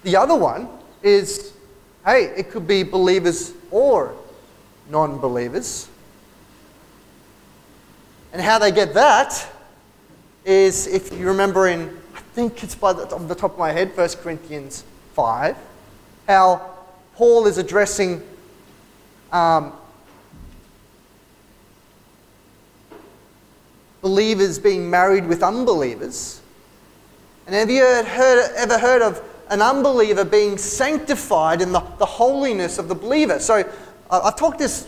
The 0.04 0.18
other 0.18 0.36
one 0.36 0.68
is 1.02 1.54
hey, 2.06 2.26
it 2.36 2.52
could 2.52 2.68
be 2.68 2.84
believers 2.84 3.54
or 3.72 4.14
non 4.90 5.20
believers. 5.20 5.88
And 8.34 8.42
how 8.42 8.60
they 8.60 8.72
get 8.72 8.94
that 8.94 9.48
is, 10.46 10.88
if 10.88 11.12
you 11.12 11.28
remember 11.28 11.68
in, 11.68 11.98
I 12.16 12.20
think 12.34 12.64
it's 12.64 12.76
by 12.76 12.94
the, 12.94 13.14
on 13.14 13.28
the 13.28 13.36
top 13.36 13.54
of 13.54 13.60
my 13.60 13.72
head, 13.72 13.96
1 13.96 14.10
Corinthians 14.24 14.84
5, 15.14 15.58
how 16.28 16.70
Paul 17.16 17.46
is 17.46 17.58
addressing 17.58 18.24
um, 19.32 19.74
believers 24.02 24.60
being 24.60 24.90
married 24.90 25.28
with 25.28 25.44
unbelievers. 25.44 26.42
And 27.46 27.56
have 27.56 27.70
you 27.70 27.84
heard, 27.84 28.52
ever 28.56 28.78
heard 28.78 29.02
of 29.02 29.22
an 29.50 29.62
unbeliever 29.62 30.24
being 30.24 30.58
sanctified 30.58 31.62
in 31.62 31.74
the, 31.74 31.82
the 31.98 32.06
holiness 32.06 32.78
of 32.78 32.88
the 32.88 32.96
believer? 32.96 33.40
So 33.40 33.70
uh, 34.10 34.22
I've 34.24 34.38
talked 34.38 34.60
this 34.60 34.88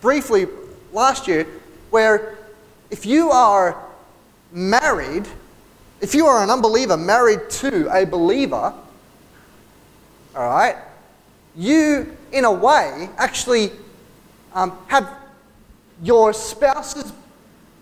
briefly 0.00 0.46
last 0.92 1.26
year, 1.26 1.46
where 1.90 2.38
if 2.90 3.06
you 3.06 3.30
are 3.30 3.82
married, 4.52 5.26
if 6.00 6.14
you 6.14 6.26
are 6.26 6.42
an 6.42 6.50
unbeliever 6.50 6.96
married 6.96 7.48
to 7.50 7.88
a 7.94 8.04
believer, 8.04 8.72
all 10.34 10.48
right, 10.48 10.76
you, 11.56 12.16
in 12.32 12.44
a 12.44 12.52
way, 12.52 13.08
actually 13.16 13.72
um, 14.54 14.76
have 14.88 15.10
your 16.02 16.32
spouse's 16.32 17.12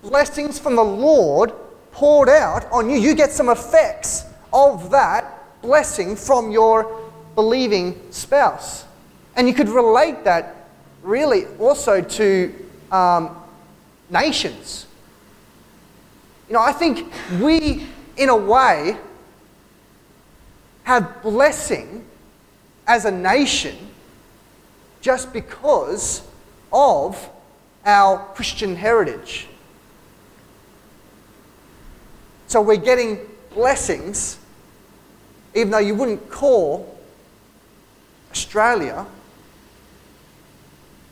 blessings 0.02 0.58
from 0.58 0.76
the 0.76 0.84
Lord 0.84 1.52
poured 1.92 2.28
out 2.28 2.70
on 2.70 2.88
you. 2.88 2.98
You 2.98 3.14
get 3.14 3.32
some 3.32 3.48
effects 3.48 4.24
of 4.52 4.90
that 4.90 5.62
blessing 5.62 6.14
from 6.14 6.50
your 6.50 7.10
believing 7.34 8.00
spouse. 8.10 8.84
And 9.36 9.48
you 9.48 9.54
could 9.54 9.68
relate 9.68 10.24
that 10.24 10.68
really 11.02 11.46
also 11.58 12.00
to 12.00 12.54
um, 12.92 13.36
nations. 14.10 14.86
You 16.48 16.54
know, 16.54 16.62
I 16.62 16.72
think 16.72 17.10
we, 17.40 17.86
in 18.16 18.28
a 18.28 18.36
way, 18.36 18.96
have 20.84 21.22
blessing 21.22 22.04
as 22.86 23.06
a 23.06 23.10
nation 23.10 23.76
just 25.00 25.32
because 25.32 26.22
of 26.72 27.30
our 27.84 28.18
Christian 28.34 28.76
heritage. 28.76 29.48
So 32.46 32.60
we're 32.60 32.76
getting 32.76 33.18
blessings, 33.54 34.38
even 35.54 35.70
though 35.70 35.78
you 35.78 35.94
wouldn't 35.94 36.30
call 36.30 36.98
Australia, 38.30 39.06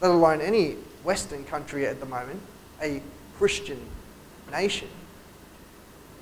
let 0.00 0.10
alone 0.10 0.40
any 0.40 0.72
Western 1.04 1.44
country 1.44 1.86
at 1.86 2.00
the 2.00 2.06
moment, 2.06 2.40
a 2.80 3.02
Christian 3.38 3.80
nation. 4.50 4.88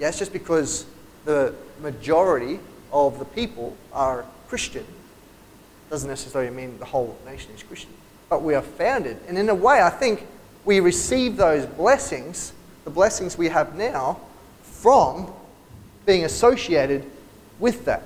Yes, 0.01 0.19
just 0.19 0.33
because 0.33 0.87
the 1.27 1.55
majority 1.81 2.59
of 2.91 3.19
the 3.19 3.25
people 3.27 3.77
are 3.93 4.25
Christian 4.49 4.85
doesn't 5.91 6.09
necessarily 6.09 6.51
mean 6.51 6.79
the 6.79 6.87
whole 6.87 7.19
nation 7.27 7.53
is 7.55 7.63
Christian. 7.63 7.91
But 8.31 8.43
we 8.43 8.55
are 8.55 8.63
founded. 8.63 9.19
And 9.29 9.37
in 9.37 9.49
a 9.51 9.55
way, 9.55 9.83
I 9.83 9.91
think 9.91 10.27
we 10.65 10.81
receive 10.81 11.37
those 11.37 11.67
blessings, 11.67 12.55
the 12.85 12.91
blessings 12.91 13.37
we 13.37 13.49
have 13.49 13.77
now, 13.77 14.21
from 14.63 15.31
being 16.07 16.25
associated 16.25 17.05
with 17.59 17.85
that. 17.85 18.05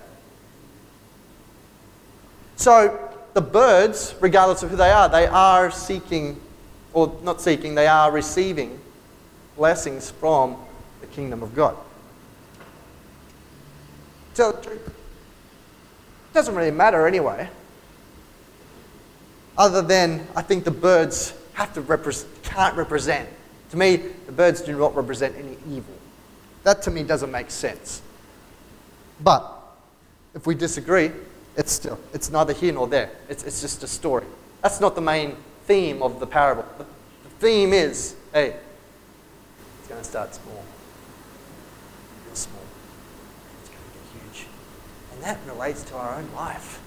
So 2.56 3.12
the 3.34 3.40
birds, 3.40 4.14
regardless 4.20 4.62
of 4.62 4.70
who 4.70 4.76
they 4.76 4.90
are, 4.90 5.08
they 5.08 5.26
are 5.26 5.70
seeking, 5.70 6.40
or 6.92 7.16
not 7.22 7.40
seeking, 7.40 7.74
they 7.74 7.86
are 7.86 8.10
receiving 8.10 8.80
blessings 9.56 10.10
from 10.10 10.56
the 11.04 11.14
kingdom 11.14 11.42
of 11.42 11.54
God. 11.54 11.76
Truth. 14.34 14.66
It 14.66 16.34
doesn't 16.34 16.54
really 16.54 16.70
matter 16.70 17.06
anyway. 17.06 17.48
Other 19.56 19.82
than 19.82 20.26
I 20.34 20.42
think 20.42 20.64
the 20.64 20.70
birds 20.72 21.34
have 21.52 21.72
to 21.74 21.80
represent, 21.80 22.42
can't 22.42 22.76
represent. 22.76 23.28
To 23.70 23.76
me, 23.76 23.96
the 23.96 24.32
birds 24.32 24.60
do 24.60 24.76
not 24.76 24.96
represent 24.96 25.36
any 25.36 25.56
evil. 25.70 25.94
That 26.64 26.82
to 26.82 26.90
me 26.90 27.04
doesn't 27.04 27.30
make 27.30 27.50
sense. 27.50 28.02
But 29.20 29.48
if 30.34 30.46
we 30.46 30.54
disagree, 30.56 31.12
it's 31.56 31.70
still 31.70 32.00
it's 32.12 32.30
neither 32.30 32.52
here 32.52 32.72
nor 32.72 32.88
there. 32.88 33.10
It's, 33.28 33.44
it's 33.44 33.60
just 33.60 33.84
a 33.84 33.86
story. 33.86 34.26
That's 34.62 34.80
not 34.80 34.96
the 34.96 35.00
main 35.00 35.36
theme 35.66 36.02
of 36.02 36.18
the 36.18 36.26
parable. 36.26 36.64
The, 36.78 36.84
the 36.84 37.30
theme 37.38 37.72
is, 37.72 38.16
hey, 38.32 38.56
it's 39.84 39.88
going 39.90 40.00
to 40.00 40.08
start 40.08 40.34
small. 40.34 40.64
Real 42.26 42.34
small. 42.34 42.62
It's 43.60 43.68
going 43.68 43.84
to 43.84 43.90
get 43.92 44.32
huge. 44.32 44.46
And 45.12 45.13
that 45.24 45.38
relates 45.46 45.82
to 45.84 45.96
our 45.96 46.16
own 46.16 46.28
life. 46.34 46.80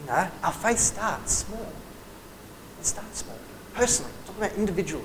You 0.00 0.06
know, 0.08 0.28
our 0.42 0.52
faith 0.52 0.78
starts 0.78 1.32
small. 1.32 1.72
It 2.80 2.86
starts 2.86 3.18
small, 3.18 3.38
personally. 3.72 4.10
I'm 4.12 4.26
talking 4.26 4.44
about 4.44 4.58
individually. 4.58 5.04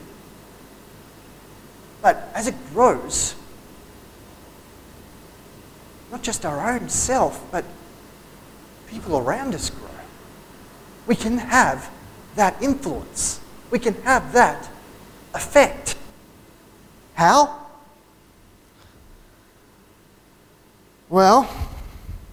But 2.02 2.30
as 2.34 2.48
it 2.48 2.56
grows, 2.74 3.36
not 6.12 6.24
just 6.24 6.46
our 6.46 6.74
own 6.74 6.90
self, 6.90 7.46
but 7.52 7.64
people 8.88 9.20
around 9.20 9.54
us 9.54 9.70
grow. 9.70 9.90
We 11.06 11.16
can 11.16 11.38
have 11.38 11.92
that 12.36 12.62
influence. 12.62 13.40
We 13.70 13.78
can 13.78 13.94
have 14.02 14.34
that 14.34 14.70
effect. 15.36 15.96
How? 17.14 17.68
Well, 21.10 21.67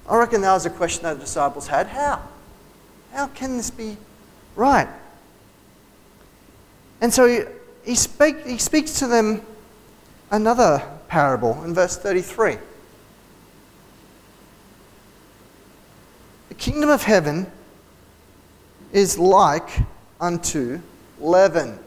I 0.09 0.17
reckon 0.17 0.43
that 0.43 0.53
was 0.53 0.67
a 0.67 0.71
question 0.71 1.05
that 1.05 1.15
the 1.15 1.21
disciples 1.21 1.67
had. 1.67 1.87
How? 1.87 2.21
How 3.13 3.29
can 3.29 3.57
this 3.57 3.71
be 3.71 3.97
right? 4.55 4.89
And 7.01 7.13
so 7.13 7.27
he, 7.27 7.41
he, 7.85 7.95
speak, 7.95 8.47
he 8.47 8.59
speaks 8.59 8.99
to 8.99 9.07
them 9.07 9.43
another 10.31 10.83
parable 11.09 11.63
in 11.65 11.75
verse 11.75 11.97
33. 11.97 12.57
The 16.49 16.55
kingdom 16.55 16.91
of 16.91 17.03
heaven 17.03 17.51
is 18.93 19.19
like 19.19 19.69
unto 20.21 20.81
leaven, 21.21 21.79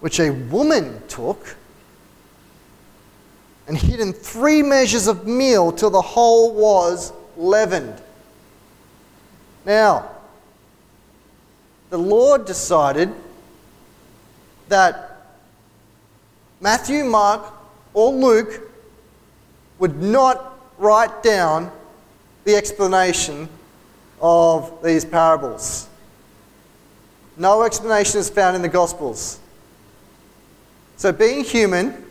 which 0.00 0.20
a 0.20 0.30
woman 0.30 1.02
took 1.08 1.56
and 3.68 3.76
hid 3.76 4.00
in 4.00 4.14
three 4.14 4.62
measures 4.62 5.06
of 5.06 5.26
meal 5.26 5.70
till 5.70 5.90
the 5.90 6.00
whole 6.00 6.54
was 6.54 7.12
leavened. 7.36 8.00
Now, 9.66 10.10
the 11.90 11.98
Lord 11.98 12.46
decided 12.46 13.12
that 14.68 15.22
Matthew, 16.60 17.04
Mark, 17.04 17.52
or 17.92 18.10
Luke 18.10 18.70
would 19.78 20.02
not 20.02 20.58
write 20.78 21.22
down 21.22 21.70
the 22.44 22.56
explanation 22.56 23.48
of 24.20 24.82
these 24.82 25.04
parables. 25.04 25.88
No 27.36 27.62
explanation 27.62 28.18
is 28.18 28.30
found 28.30 28.56
in 28.56 28.62
the 28.62 28.68
Gospels. 28.68 29.38
So, 30.96 31.12
being 31.12 31.44
human, 31.44 32.07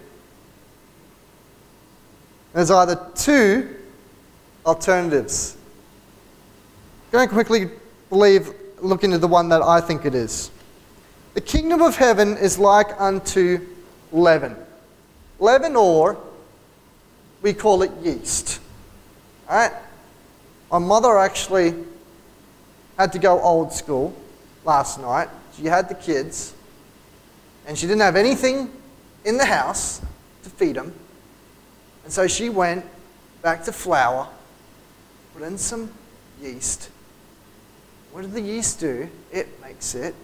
there's 2.58 2.72
either 2.72 3.00
two 3.13 3.76
alternatives. 4.65 5.56
Going 7.12 7.30
quickly 7.30 7.70
believe, 8.10 8.52
look 8.82 9.04
into 9.04 9.20
the 9.20 9.28
one 9.28 9.50
that 9.50 9.62
I 9.62 9.80
think 9.80 10.06
it 10.06 10.15
is. 10.15 10.50
The 11.36 11.41
kingdom 11.41 11.84
of 11.84 11.96
heaven 11.98 12.36
is 12.36 12.58
like 12.58 13.00
unto 13.00 13.63
leaven. 14.12 14.56
Leaven, 15.38 15.76
or 15.76 16.17
we 17.43 17.54
call 17.54 17.84
it 17.84 17.91
yeast. 18.02 18.60
All 19.48 19.56
right? 19.56 19.74
My 20.72 20.80
mother 20.80 21.15
actually 21.15 21.76
had 22.98 23.13
to 23.13 23.20
go 23.20 23.39
old 23.39 23.72
school 23.72 24.17
last 24.65 25.00
night. 25.00 25.30
She 25.56 25.65
had 25.65 25.89
the 25.89 25.96
kids, 25.96 26.56
and 27.67 27.78
she 27.78 27.86
didn't 27.86 28.02
have 28.02 28.15
anything 28.15 28.72
in 29.26 29.38
the 29.38 29.46
house 29.46 30.02
to 30.41 30.50
feed 30.50 30.76
them. 30.76 30.91
And 32.08 32.13
so 32.13 32.26
she 32.26 32.48
went 32.48 32.86
back 33.41 33.65
to 33.65 33.74
flour, 33.74 34.30
put 35.34 35.43
in 35.43 35.58
some 35.58 35.91
yeast. 36.41 36.89
What 38.13 38.22
did 38.22 38.32
the 38.32 38.39
yeast 38.39 38.80
do? 38.80 39.10
It 39.30 39.62
makes 39.62 39.93
it 39.93 40.15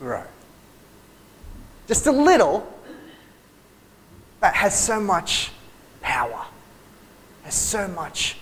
grow. 0.00 0.24
Just 1.86 2.08
a 2.08 2.10
little, 2.10 2.66
but 4.40 4.52
has 4.52 4.76
so 4.76 4.98
much 4.98 5.52
power, 6.00 6.44
has 7.44 7.54
so 7.54 7.86
much 7.86 8.38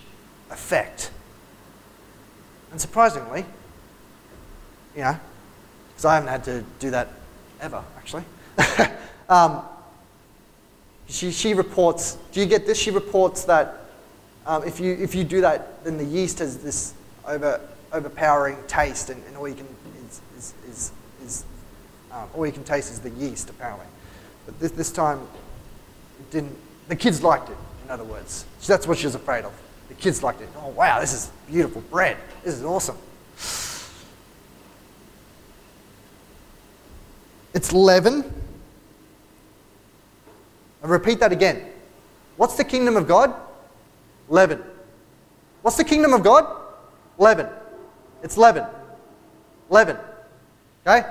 effect. 0.51 1.11
And 2.71 2.81
surprisingly, 2.81 3.45
you 4.97 5.03
know, 5.03 5.21
because 5.90 6.07
I 6.07 6.14
haven't 6.14 6.31
had 6.31 6.45
to 6.45 6.64
do 6.79 6.92
that 6.92 7.09
ever, 7.61 7.85
actually. 7.99 8.25
um, 9.29 9.64
she, 11.12 11.31
she 11.31 11.53
reports, 11.53 12.16
do 12.33 12.40
you 12.40 12.46
get 12.46 12.66
this? 12.66 12.79
She 12.79 12.90
reports 12.90 13.44
that 13.44 13.81
um, 14.46 14.64
if, 14.64 14.81
you, 14.81 14.92
if 14.94 15.14
you 15.14 15.25
do 15.25 15.42
that, 15.42 15.85
then 15.85 15.98
the 15.98 16.05
yeast 16.05 16.38
has 16.38 16.59
this 16.59 16.94
over, 17.27 17.61
overpowering 17.92 18.57
taste, 18.66 19.11
and, 19.11 19.22
and 19.27 19.37
all 19.37 19.46
you 19.46 19.55
can 19.55 19.66
is, 20.07 20.20
is, 20.37 20.55
is, 20.68 20.92
is 21.25 21.44
um, 22.11 22.29
all 22.35 22.46
you 22.46 22.53
can 22.53 22.64
taste 22.64 22.90
is 22.90 22.98
the 22.98 23.11
yeast, 23.11 23.51
apparently. 23.51 23.87
But 24.46 24.59
this, 24.59 24.72
this 24.72 24.90
time, 24.90 25.20
it 26.18 26.31
didn't. 26.31 26.57
The 26.88 26.96
kids 26.96 27.22
liked 27.22 27.51
it. 27.51 27.57
In 27.85 27.90
other 27.90 28.05
words, 28.05 28.46
so 28.59 28.72
that's 28.72 28.87
what 28.87 28.96
she 28.96 29.07
was 29.07 29.14
afraid 29.14 29.44
of. 29.44 29.53
The 29.88 29.94
kids 29.94 30.22
liked 30.22 30.40
it. 30.40 30.48
Oh 30.57 30.68
wow, 30.68 30.98
this 30.98 31.12
is 31.12 31.31
beautiful 31.46 31.83
bread. 31.83 32.16
This 32.42 32.55
is 32.55 32.64
awesome. 32.64 32.96
It's 37.55 37.72
leaven 37.72 38.41
Repeat 40.83 41.21
that 41.21 41.33
again. 41.33 41.64
What's 42.37 42.57
the 42.57 42.64
kingdom 42.64 42.97
of 42.97 43.07
God? 43.07 43.35
Leaven. 44.29 44.62
What's 45.62 45.77
the 45.77 45.85
kingdom 45.85 46.12
of 46.12 46.23
God? 46.23 46.47
Leaven. 47.18 47.49
It's 48.23 48.37
leaven. 48.37 48.66
Leaven. 49.71 49.97
Okay? 50.87 51.07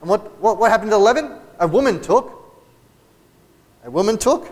And 0.00 0.08
what, 0.08 0.40
what, 0.40 0.58
what 0.58 0.70
happened 0.70 0.90
to 0.92 0.96
leaven? 0.96 1.38
A 1.58 1.66
woman 1.66 2.00
took. 2.00 2.36
A 3.84 3.90
woman 3.90 4.16
took 4.16 4.48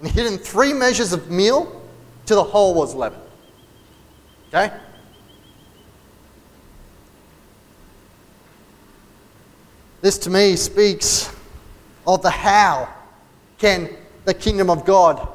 and 0.00 0.10
hid 0.10 0.26
in 0.26 0.36
three 0.36 0.72
measures 0.72 1.12
of 1.12 1.30
meal 1.30 1.80
till 2.26 2.36
the 2.36 2.50
whole 2.50 2.74
was 2.74 2.94
leaven. 2.94 3.20
Okay? 4.48 4.72
This 10.00 10.18
to 10.18 10.30
me 10.30 10.56
speaks 10.56 11.34
of 12.06 12.22
the 12.22 12.30
how 12.30 12.92
can 13.62 13.88
the 14.24 14.34
kingdom 14.34 14.68
of 14.68 14.84
God 14.84 15.28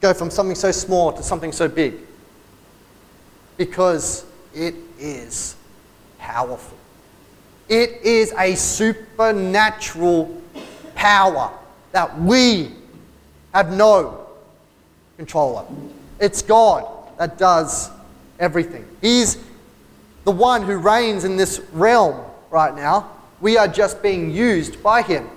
go 0.00 0.12
from 0.12 0.30
something 0.30 0.56
so 0.56 0.72
small 0.72 1.12
to 1.12 1.22
something 1.22 1.52
so 1.52 1.68
big? 1.68 1.94
Because 3.56 4.26
it 4.52 4.74
is 4.98 5.54
powerful. 6.18 6.76
It 7.68 8.02
is 8.02 8.32
a 8.36 8.56
supernatural 8.56 10.42
power 10.96 11.56
that 11.92 12.20
we 12.20 12.72
have 13.54 13.72
no 13.72 14.26
control 15.16 15.58
of. 15.58 15.68
It's 16.18 16.42
God 16.42 16.84
that 17.18 17.38
does 17.38 17.90
everything. 18.40 18.84
He's 19.00 19.38
the 20.24 20.32
one 20.32 20.62
who 20.62 20.78
reigns 20.78 21.22
in 21.22 21.36
this 21.36 21.60
realm 21.72 22.28
right 22.50 22.74
now. 22.74 23.12
We 23.40 23.56
are 23.56 23.68
just 23.68 24.02
being 24.02 24.32
used 24.32 24.82
by 24.82 25.02
Him. 25.02 25.28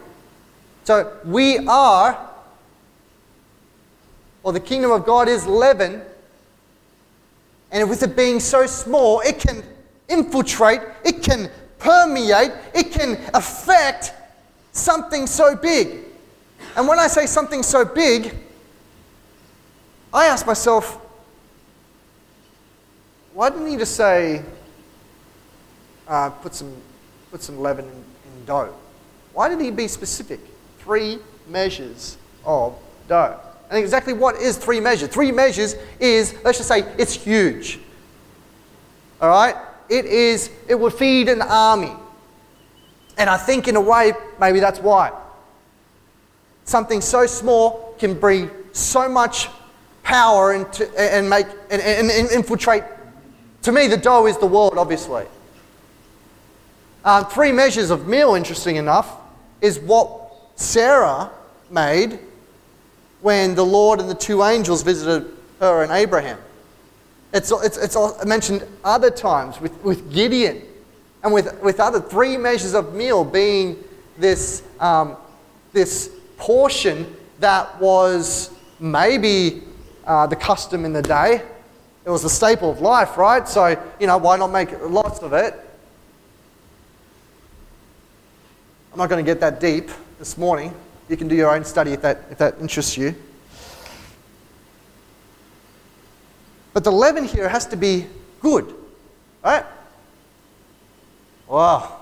So 0.85 1.17
we 1.25 1.57
are, 1.67 2.29
or 4.43 4.53
the 4.53 4.59
kingdom 4.59 4.91
of 4.91 5.03
God 5.03 5.27
is 5.27 5.47
leaven, 5.47 6.03
and 7.71 7.89
with 7.89 8.03
it 8.03 8.15
being 8.15 8.39
so 8.39 8.67
small, 8.67 9.19
it 9.21 9.39
can 9.39 9.63
infiltrate, 10.07 10.81
it 11.03 11.23
can 11.23 11.49
permeate, 11.79 12.51
it 12.75 12.91
can 12.91 13.19
affect 13.33 14.13
something 14.73 15.25
so 15.25 15.55
big. 15.55 16.05
And 16.77 16.87
when 16.87 16.99
I 16.99 17.07
say 17.07 17.25
something 17.25 17.63
so 17.63 17.83
big, 17.83 18.35
I 20.13 20.27
ask 20.27 20.45
myself, 20.45 21.01
why 23.33 23.49
didn't 23.49 23.71
he 23.71 23.77
just 23.77 23.95
say, 23.95 24.43
uh, 26.07 26.29
put, 26.29 26.53
some, 26.53 26.75
put 27.31 27.41
some 27.41 27.59
leaven 27.59 27.85
in, 27.85 27.91
in 27.91 28.45
dough? 28.45 28.75
Why 29.33 29.49
did 29.49 29.59
he 29.59 29.71
be 29.71 29.87
specific? 29.87 30.39
Three 30.85 31.19
measures 31.47 32.17
of 32.45 32.77
dough. 33.09 33.39
And 33.69 33.79
exactly 33.79 34.13
what 34.13 34.35
is 34.35 34.55
three 34.57 34.79
measures? 34.79 35.09
Three 35.09 35.31
measures 35.31 35.75
is, 35.99 36.35
let's 36.43 36.59
just 36.59 36.69
say, 36.69 36.81
it's 36.99 37.13
huge. 37.13 37.79
All 39.19 39.29
right? 39.29 39.55
It 39.89 40.05
is, 40.05 40.51
it 40.69 40.75
would 40.75 40.93
feed 40.93 41.27
an 41.27 41.41
army. 41.41 41.91
And 43.17 43.29
I 43.29 43.37
think 43.37 43.67
in 43.67 43.75
a 43.75 43.81
way, 43.81 44.13
maybe 44.39 44.59
that's 44.59 44.79
why. 44.79 45.11
Something 46.65 47.01
so 47.01 47.25
small 47.25 47.95
can 47.97 48.13
bring 48.13 48.51
so 48.71 49.09
much 49.09 49.49
power 50.03 50.53
into, 50.53 50.87
and 50.99 51.27
make 51.27 51.47
and, 51.71 51.81
and, 51.81 52.11
and 52.11 52.31
infiltrate. 52.31 52.83
To 53.63 53.71
me, 53.71 53.87
the 53.87 53.97
dough 53.97 54.27
is 54.27 54.37
the 54.37 54.45
world, 54.45 54.77
obviously. 54.77 55.25
Um, 57.03 57.25
three 57.25 57.51
measures 57.51 57.89
of 57.89 58.07
meal, 58.07 58.35
interesting 58.35 58.75
enough, 58.75 59.15
is 59.61 59.79
what 59.79 60.24
Sarah 60.55 61.31
made 61.69 62.19
when 63.21 63.55
the 63.55 63.65
Lord 63.65 63.99
and 63.99 64.09
the 64.09 64.15
two 64.15 64.43
angels 64.43 64.83
visited 64.83 65.31
her 65.59 65.83
and 65.83 65.91
Abraham. 65.91 66.37
It's, 67.33 67.51
it's, 67.51 67.77
it's 67.77 68.25
mentioned 68.25 68.65
other 68.83 69.11
times 69.11 69.59
with, 69.59 69.77
with 69.83 70.13
Gideon 70.13 70.61
and 71.23 71.33
with, 71.33 71.61
with 71.61 71.79
other 71.79 71.99
three 71.99 72.37
measures 72.37 72.73
of 72.73 72.93
meal 72.93 73.25
being 73.25 73.83
this, 74.17 74.63
um, 74.79 75.17
this 75.73 76.11
portion 76.37 77.13
that 77.39 77.81
was 77.81 78.51
maybe 78.79 79.63
uh, 80.05 80.27
the 80.27 80.35
custom 80.35 80.85
in 80.85 80.93
the 80.93 81.01
day. 81.01 81.41
It 82.05 82.09
was 82.09 82.21
the 82.21 82.29
staple 82.29 82.69
of 82.69 82.79
life, 82.79 83.17
right? 83.17 83.47
So, 83.47 83.69
you 83.99 84.07
know, 84.07 84.17
why 84.17 84.37
not 84.37 84.51
make 84.51 84.69
lots 84.83 85.19
of 85.19 85.33
it? 85.33 85.53
I'm 88.93 88.99
not 88.99 89.09
going 89.09 89.25
to 89.25 89.29
get 89.29 89.41
that 89.41 89.59
deep 89.59 89.89
this 90.25 90.39
morning. 90.39 90.73
You 91.07 91.17
can 91.17 91.27
do 91.27 91.35
your 91.35 91.55
own 91.55 91.63
study 91.63 91.91
if 91.91 92.01
that, 92.01 92.23
if 92.31 92.39
that 92.39 92.55
interests 92.59 92.97
you. 92.97 93.13
But 96.73 96.83
the 96.83 96.91
leaven 96.91 97.25
here 97.25 97.47
has 97.47 97.67
to 97.67 97.75
be 97.77 98.07
good, 98.39 98.73
right? 99.43 99.63
Wow. 101.47 101.99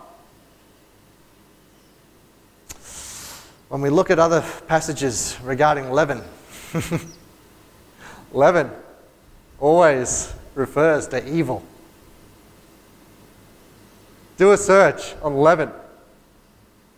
When 3.68 3.82
we 3.82 3.90
look 3.90 4.10
at 4.10 4.20
other 4.20 4.42
passages 4.70 5.38
regarding 5.44 5.92
leaven, 5.92 6.22
leaven 8.32 8.72
always 9.60 10.34
refers 10.56 11.10
to 11.10 11.30
evil. 11.30 11.62
Do 14.38 14.54
a 14.54 14.58
search 14.58 15.14
on 15.22 15.36
leaven. 15.36 15.72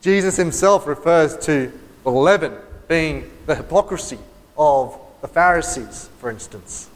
Jesus 0.06 0.38
himself 0.38 0.86
refers 0.86 1.36
to 1.36 1.72
the 2.04 2.12
leaven 2.12 2.54
being 2.88 3.28
the 3.48 3.56
hypocrisy 3.56 4.20
of 4.56 4.96
the 5.22 5.28
Pharisees, 5.28 6.10
for 6.20 6.30
instance. 6.30 6.88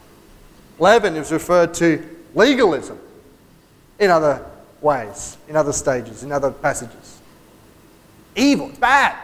Leaven 0.78 1.15
is 1.15 1.32
referred 1.32 1.74
to 1.74 2.08
legalism 2.36 3.00
in 3.98 4.12
other 4.12 4.45
ways, 4.80 5.38
in 5.48 5.56
other 5.56 5.74
stages, 5.74 6.22
in 6.22 6.32
other 6.32 6.52
passages. 6.52 7.19
Evil, 8.36 8.69
it's 8.69 8.78
bad. 8.78 9.17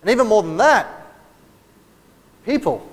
And 0.00 0.08
even 0.08 0.28
more 0.28 0.42
than 0.42 0.56
that, 0.56 1.08
people. 2.46 2.90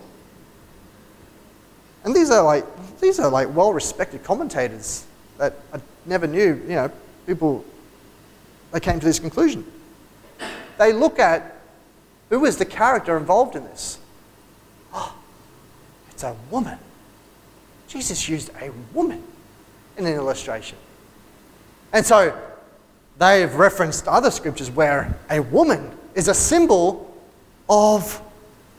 And 2.04 2.14
these 2.14 2.30
are 2.32 2.44
like 2.44 2.66
these 3.00 3.18
are 3.18 3.30
like 3.30 3.56
well-respected 3.56 4.26
commentators 4.26 5.06
that 5.38 5.56
I 5.72 5.80
never 6.06 6.28
knew, 6.28 6.62
you 6.68 6.76
know, 6.76 6.92
people 7.26 7.64
they 8.76 8.82
came 8.82 9.00
to 9.00 9.06
this 9.06 9.20
conclusion. 9.20 9.64
They 10.78 10.92
look 10.92 11.18
at 11.18 11.62
who 12.30 12.44
is 12.44 12.58
the 12.58 12.66
character 12.66 13.16
involved 13.16 13.56
in 13.56 13.64
this. 13.64 14.00
Oh, 14.94 15.16
it's 16.10 16.24
a 16.24 16.36
woman. 16.52 16.78
Jesus 17.88 18.28
used 18.28 18.50
a 18.62 18.72
woman 18.94 19.24
in 19.96 20.06
an 20.06 20.14
illustration. 20.14 20.78
And 21.94 22.06
so 22.06 22.38
they've 23.18 23.56
referenced 23.56 24.10
other 24.10 24.30
scriptures 24.30 24.70
where 24.70 25.18
a 25.30 25.40
woman 25.40 25.98
is 26.14 26.28
a 26.28 26.34
symbol 26.34 27.18
of 27.70 28.22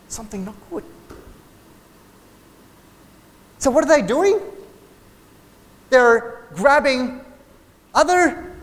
something 0.09 0.45
not 0.45 0.57
good. 0.69 0.85
So, 3.61 3.71
what 3.71 3.83
are 3.83 3.89
they 3.89 4.07
doing? 4.07 4.41
They're 5.89 6.43
grabbing 6.55 7.23
other 7.95 8.56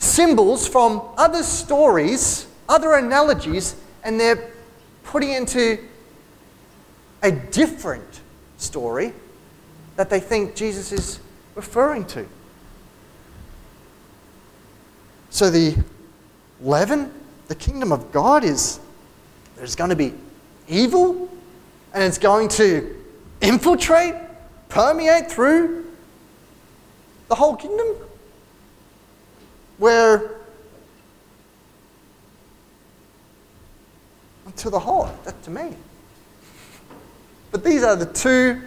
symbols 0.00 0.66
from 0.66 1.02
other 1.16 1.42
stories, 1.44 2.46
other 2.68 2.94
analogies, 2.94 3.76
and 4.02 4.18
they're 4.18 4.50
putting 5.04 5.30
into 5.30 5.78
a 7.22 7.30
different 7.30 8.20
story 8.56 9.12
that 9.96 10.10
they 10.10 10.18
think 10.18 10.56
Jesus 10.56 10.90
is 10.90 11.20
referring 11.54 12.06
to. 12.06 12.26
So 15.28 15.50
the 15.50 15.76
leaven, 16.60 17.12
the 17.48 17.54
kingdom 17.54 17.92
of 17.92 18.10
God 18.10 18.42
is 18.42 18.80
there's 19.56 19.76
going 19.76 19.90
to 19.90 19.96
be 19.96 20.14
evil 20.66 21.28
and 21.92 22.02
it's 22.02 22.18
going 22.18 22.48
to 22.48 22.96
infiltrate, 23.42 24.14
permeate 24.68 25.30
through 25.30 25.92
the 27.28 27.34
whole 27.34 27.54
kingdom 27.54 27.96
where 29.80 30.30
to 34.56 34.70
the 34.70 34.78
heart. 34.78 35.24
that 35.24 35.42
to 35.42 35.50
me. 35.50 35.74
But 37.50 37.64
these 37.64 37.82
are 37.82 37.96
the 37.96 38.06
two. 38.06 38.60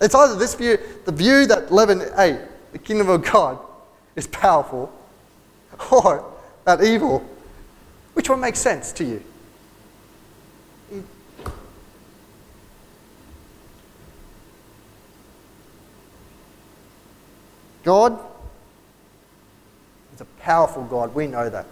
It's 0.00 0.14
either 0.14 0.36
this 0.36 0.54
view, 0.54 0.78
the 1.06 1.12
view 1.12 1.46
that 1.46 1.72
leaven, 1.72 2.00
hey, 2.16 2.46
the 2.72 2.78
kingdom 2.78 3.08
of 3.08 3.24
God 3.24 3.58
is 4.14 4.26
powerful, 4.26 4.92
or 5.90 6.24
that 6.64 6.84
evil. 6.84 7.24
Which 8.12 8.28
one 8.28 8.40
makes 8.40 8.58
sense 8.58 8.92
to 8.92 9.04
you? 9.04 9.22
God 17.82 18.18
powerful 20.40 20.84
God. 20.84 21.14
We 21.14 21.26
know 21.26 21.48
that. 21.48 21.66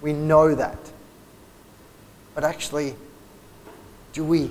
We 0.00 0.12
know 0.12 0.54
that. 0.54 0.78
But 2.34 2.44
actually, 2.44 2.94
do 4.12 4.24
we 4.24 4.50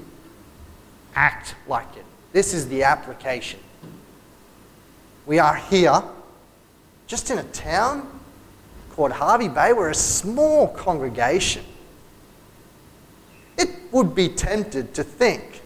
act 1.15 1.55
like 1.67 1.97
it. 1.97 2.05
This 2.31 2.53
is 2.53 2.67
the 2.69 2.83
application. 2.83 3.59
We 5.25 5.39
are 5.39 5.55
here, 5.55 6.01
just 7.07 7.29
in 7.29 7.37
a 7.37 7.43
town 7.43 8.07
called 8.91 9.11
Hervey 9.11 9.47
Bay. 9.47 9.73
We're 9.73 9.89
a 9.89 9.95
small 9.95 10.67
congregation. 10.67 11.63
It 13.57 13.69
would 13.91 14.15
be 14.15 14.29
tempted 14.29 14.93
to 14.95 15.03
think, 15.03 15.61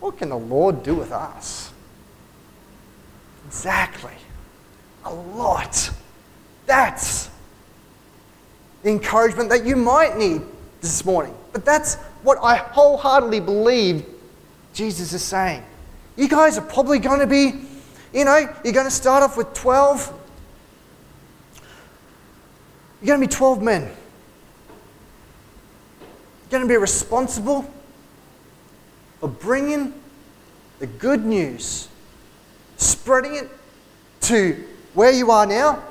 what 0.00 0.18
can 0.18 0.28
the 0.28 0.38
Lord 0.38 0.82
do 0.82 0.94
with 0.94 1.12
us? 1.12 1.70
Exactly. 3.46 4.14
A 5.04 5.12
lot. 5.12 5.90
That's 6.66 7.30
the 8.82 8.90
encouragement 8.90 9.50
that 9.50 9.64
you 9.64 9.76
might 9.76 10.16
need 10.16 10.42
this 10.80 11.04
morning. 11.04 11.34
But 11.52 11.64
that's 11.64 11.96
what 12.22 12.38
I 12.42 12.56
wholeheartedly 12.56 13.40
believe 13.40 14.06
Jesus 14.72 15.12
is 15.12 15.22
saying. 15.22 15.62
You 16.16 16.28
guys 16.28 16.58
are 16.58 16.62
probably 16.62 16.98
going 16.98 17.20
to 17.20 17.26
be, 17.26 17.54
you 18.12 18.24
know, 18.24 18.48
you're 18.64 18.72
going 18.72 18.86
to 18.86 18.90
start 18.90 19.22
off 19.22 19.36
with 19.36 19.52
12. 19.54 20.12
You're 23.00 23.06
going 23.06 23.20
to 23.20 23.26
be 23.26 23.32
12 23.32 23.62
men. 23.62 23.82
You're 23.82 23.90
going 26.50 26.62
to 26.62 26.68
be 26.68 26.76
responsible 26.76 27.70
for 29.20 29.28
bringing 29.28 29.94
the 30.78 30.86
good 30.86 31.24
news, 31.24 31.88
spreading 32.76 33.36
it 33.36 33.50
to 34.22 34.64
where 34.92 35.12
you 35.12 35.30
are 35.30 35.46
now. 35.46 35.82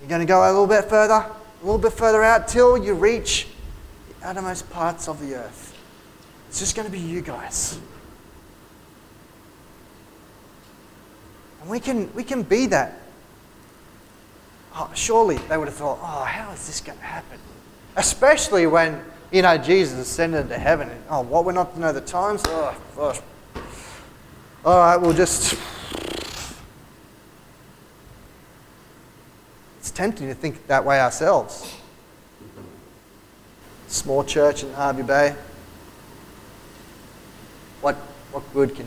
You're 0.00 0.08
going 0.08 0.20
to 0.20 0.26
go 0.26 0.42
a 0.42 0.50
little 0.50 0.66
bit 0.66 0.86
further, 0.86 1.14
a 1.14 1.64
little 1.64 1.78
bit 1.78 1.92
further 1.92 2.22
out 2.22 2.48
till 2.48 2.78
you 2.78 2.94
reach 2.94 3.46
the 4.08 4.28
outermost 4.28 4.68
parts 4.70 5.08
of 5.08 5.20
the 5.20 5.34
earth. 5.34 5.76
It's 6.48 6.58
just 6.58 6.74
going 6.74 6.86
to 6.86 6.92
be 6.92 6.98
you 6.98 7.20
guys. 7.20 7.78
And 11.60 11.70
we 11.70 11.80
can, 11.80 12.12
we 12.14 12.24
can 12.24 12.42
be 12.42 12.66
that. 12.66 12.98
Oh, 14.74 14.90
surely 14.94 15.36
they 15.36 15.58
would 15.58 15.68
have 15.68 15.76
thought, 15.76 15.98
oh, 16.00 16.24
how 16.24 16.50
is 16.52 16.66
this 16.66 16.80
going 16.80 16.98
to 16.98 17.04
happen? 17.04 17.38
Especially 17.96 18.66
when, 18.66 19.04
you 19.30 19.42
know, 19.42 19.58
Jesus 19.58 19.98
ascended 19.98 20.48
to 20.48 20.58
heaven. 20.58 20.88
And, 20.88 21.02
oh, 21.10 21.20
what, 21.20 21.44
we're 21.44 21.52
not 21.52 21.74
to 21.74 21.80
know 21.80 21.92
the 21.92 22.00
times? 22.00 22.42
Oh, 22.46 22.76
gosh. 22.96 23.20
All 24.64 24.78
right, 24.78 24.96
we'll 24.96 25.12
just. 25.12 25.58
Tempting 30.00 30.28
to 30.28 30.34
think 30.34 30.66
that 30.66 30.82
way 30.82 30.98
ourselves. 30.98 31.76
Small 33.86 34.24
church 34.24 34.62
in 34.62 34.72
Hervey 34.72 35.02
Bay. 35.02 35.36
What, 37.82 37.96
what 38.32 38.50
good 38.54 38.74
can 38.74 38.86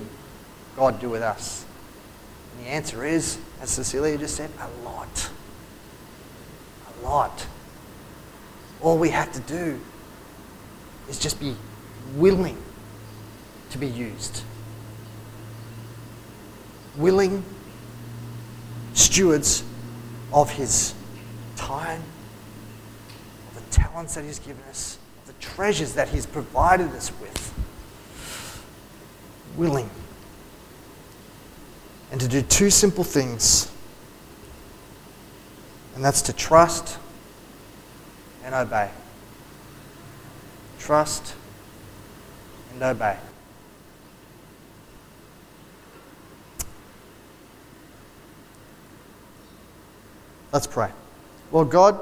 God 0.75 0.99
do 0.99 1.09
with 1.09 1.21
us? 1.21 1.65
And 2.57 2.65
the 2.65 2.69
answer 2.71 3.05
is, 3.05 3.37
as 3.61 3.69
Cecilia 3.69 4.17
just 4.17 4.35
said, 4.35 4.49
a 4.59 4.83
lot. 4.83 5.29
A 6.87 7.05
lot. 7.05 7.45
All 8.81 8.97
we 8.97 9.11
have 9.11 9.31
to 9.33 9.39
do 9.41 9.79
is 11.07 11.19
just 11.19 11.39
be 11.39 11.55
willing 12.15 12.57
to 13.69 13.77
be 13.77 13.85
used. 13.87 14.41
Willing 16.97 17.45
stewards 18.95 19.63
of 20.33 20.49
his 20.49 20.95
time, 21.63 22.03
of 23.47 23.55
the 23.55 23.71
talents 23.71 24.15
that 24.15 24.25
he's 24.25 24.39
given 24.39 24.61
us, 24.69 24.97
of 25.21 25.27
the 25.27 25.41
treasures 25.41 25.93
that 25.93 26.09
he's 26.09 26.25
provided 26.25 26.89
us 26.89 27.09
with. 27.21 27.53
willing. 29.55 29.89
And 32.11 32.19
to 32.19 32.27
do 32.27 32.41
two 32.41 32.69
simple 32.69 33.03
things, 33.03 33.71
and 35.95 36.03
that's 36.03 36.21
to 36.23 36.33
trust 36.33 36.97
and 38.43 38.53
obey. 38.53 38.89
Trust 40.79 41.33
and 42.73 42.83
obey. 42.83 43.17
Let's 50.51 50.67
pray. 50.67 50.91
Lord 51.53 51.69
God, 51.69 51.99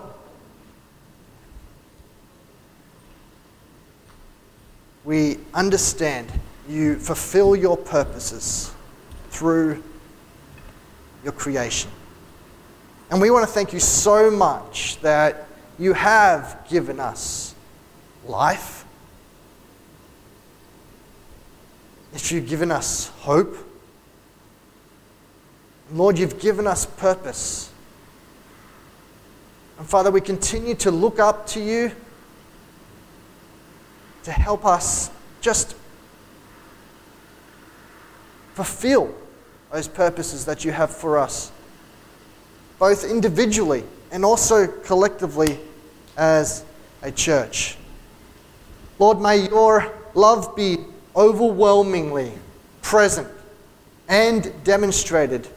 we 5.04 5.40
understand 5.54 6.32
you 6.70 6.98
fulfill 6.98 7.58
your 7.58 7.76
purposes 7.76 8.74
through 9.30 9.84
your 11.26 11.34
creation. 11.34 11.92
And 13.10 13.20
we 13.20 13.30
want 13.30 13.46
to 13.46 13.52
thank 13.52 13.74
you 13.74 13.82
so 13.82 14.32
much 14.32 15.02
that 15.02 15.48
you 15.78 15.92
have 15.92 16.66
given 16.70 17.02
us 17.02 17.54
life, 18.26 18.86
that 22.14 22.32
you've 22.32 22.48
given 22.48 22.72
us 22.72 23.10
hope. 23.20 23.58
Lord, 25.92 26.18
you've 26.18 26.40
given 26.40 26.68
us 26.68 26.86
purpose. 26.86 27.71
And 29.82 29.90
Father, 29.90 30.12
we 30.12 30.22
continue 30.22 30.76
to 30.76 30.92
look 30.92 31.18
up 31.18 31.48
to 31.48 31.60
you 31.60 31.92
to 34.22 34.32
help 34.32 34.64
us 34.64 35.10
just 35.42 35.76
fulfill 38.54 39.12
those 39.72 39.88
purposes 39.88 40.46
that 40.46 40.64
you 40.64 40.72
have 40.72 40.96
for 40.96 41.18
us, 41.18 41.52
both 42.78 43.04
individually 43.04 43.84
and 44.12 44.24
also 44.24 44.68
collectively 44.68 45.58
as 46.16 46.64
a 47.02 47.12
church. 47.12 47.76
Lord, 49.00 49.20
may 49.20 49.48
your 49.48 49.92
love 50.14 50.56
be 50.56 50.78
overwhelmingly 51.16 52.34
present 52.84 53.28
and 54.08 54.54
demonstrated 54.64 55.48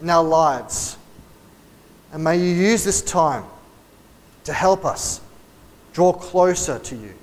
in 0.00 0.08
our 0.08 0.24
lives. 0.24 0.96
And 2.14 2.24
may 2.24 2.38
you 2.38 2.48
use 2.48 2.82
this 2.82 3.02
time 3.02 3.44
to 4.44 4.52
help 4.52 4.84
us 4.84 5.20
draw 5.92 6.12
closer 6.12 6.78
to 6.78 6.94
you, 6.94 7.14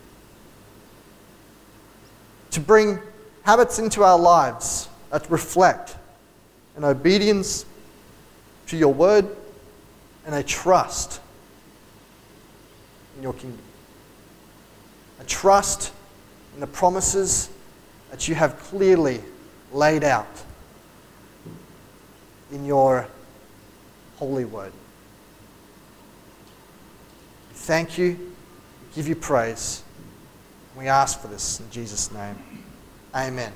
to 2.51 2.59
bring 2.59 2.99
habits 3.43 3.79
into 3.79 4.03
our 4.03 4.17
lives 4.17 4.89
that 5.11 5.29
reflect 5.29 5.95
an 6.75 6.83
obedience 6.83 7.65
to 8.67 8.77
your 8.77 8.93
word 8.93 9.27
and 10.25 10.35
a 10.35 10.43
trust 10.43 11.19
in 13.17 13.23
your 13.23 13.33
kingdom. 13.33 13.59
A 15.19 15.23
trust 15.25 15.91
in 16.53 16.61
the 16.61 16.67
promises 16.67 17.49
that 18.09 18.27
you 18.27 18.35
have 18.35 18.57
clearly 18.59 19.21
laid 19.71 20.03
out 20.03 20.43
in 22.51 22.65
your 22.65 23.07
holy 24.17 24.45
word 24.45 24.73
thank 27.61 27.97
you, 27.97 28.33
give 28.95 29.07
you 29.07 29.15
praise. 29.15 29.83
We 30.75 30.87
ask 30.87 31.21
for 31.21 31.27
this 31.27 31.59
in 31.59 31.69
Jesus' 31.69 32.11
name. 32.11 32.35
Amen. 33.15 33.53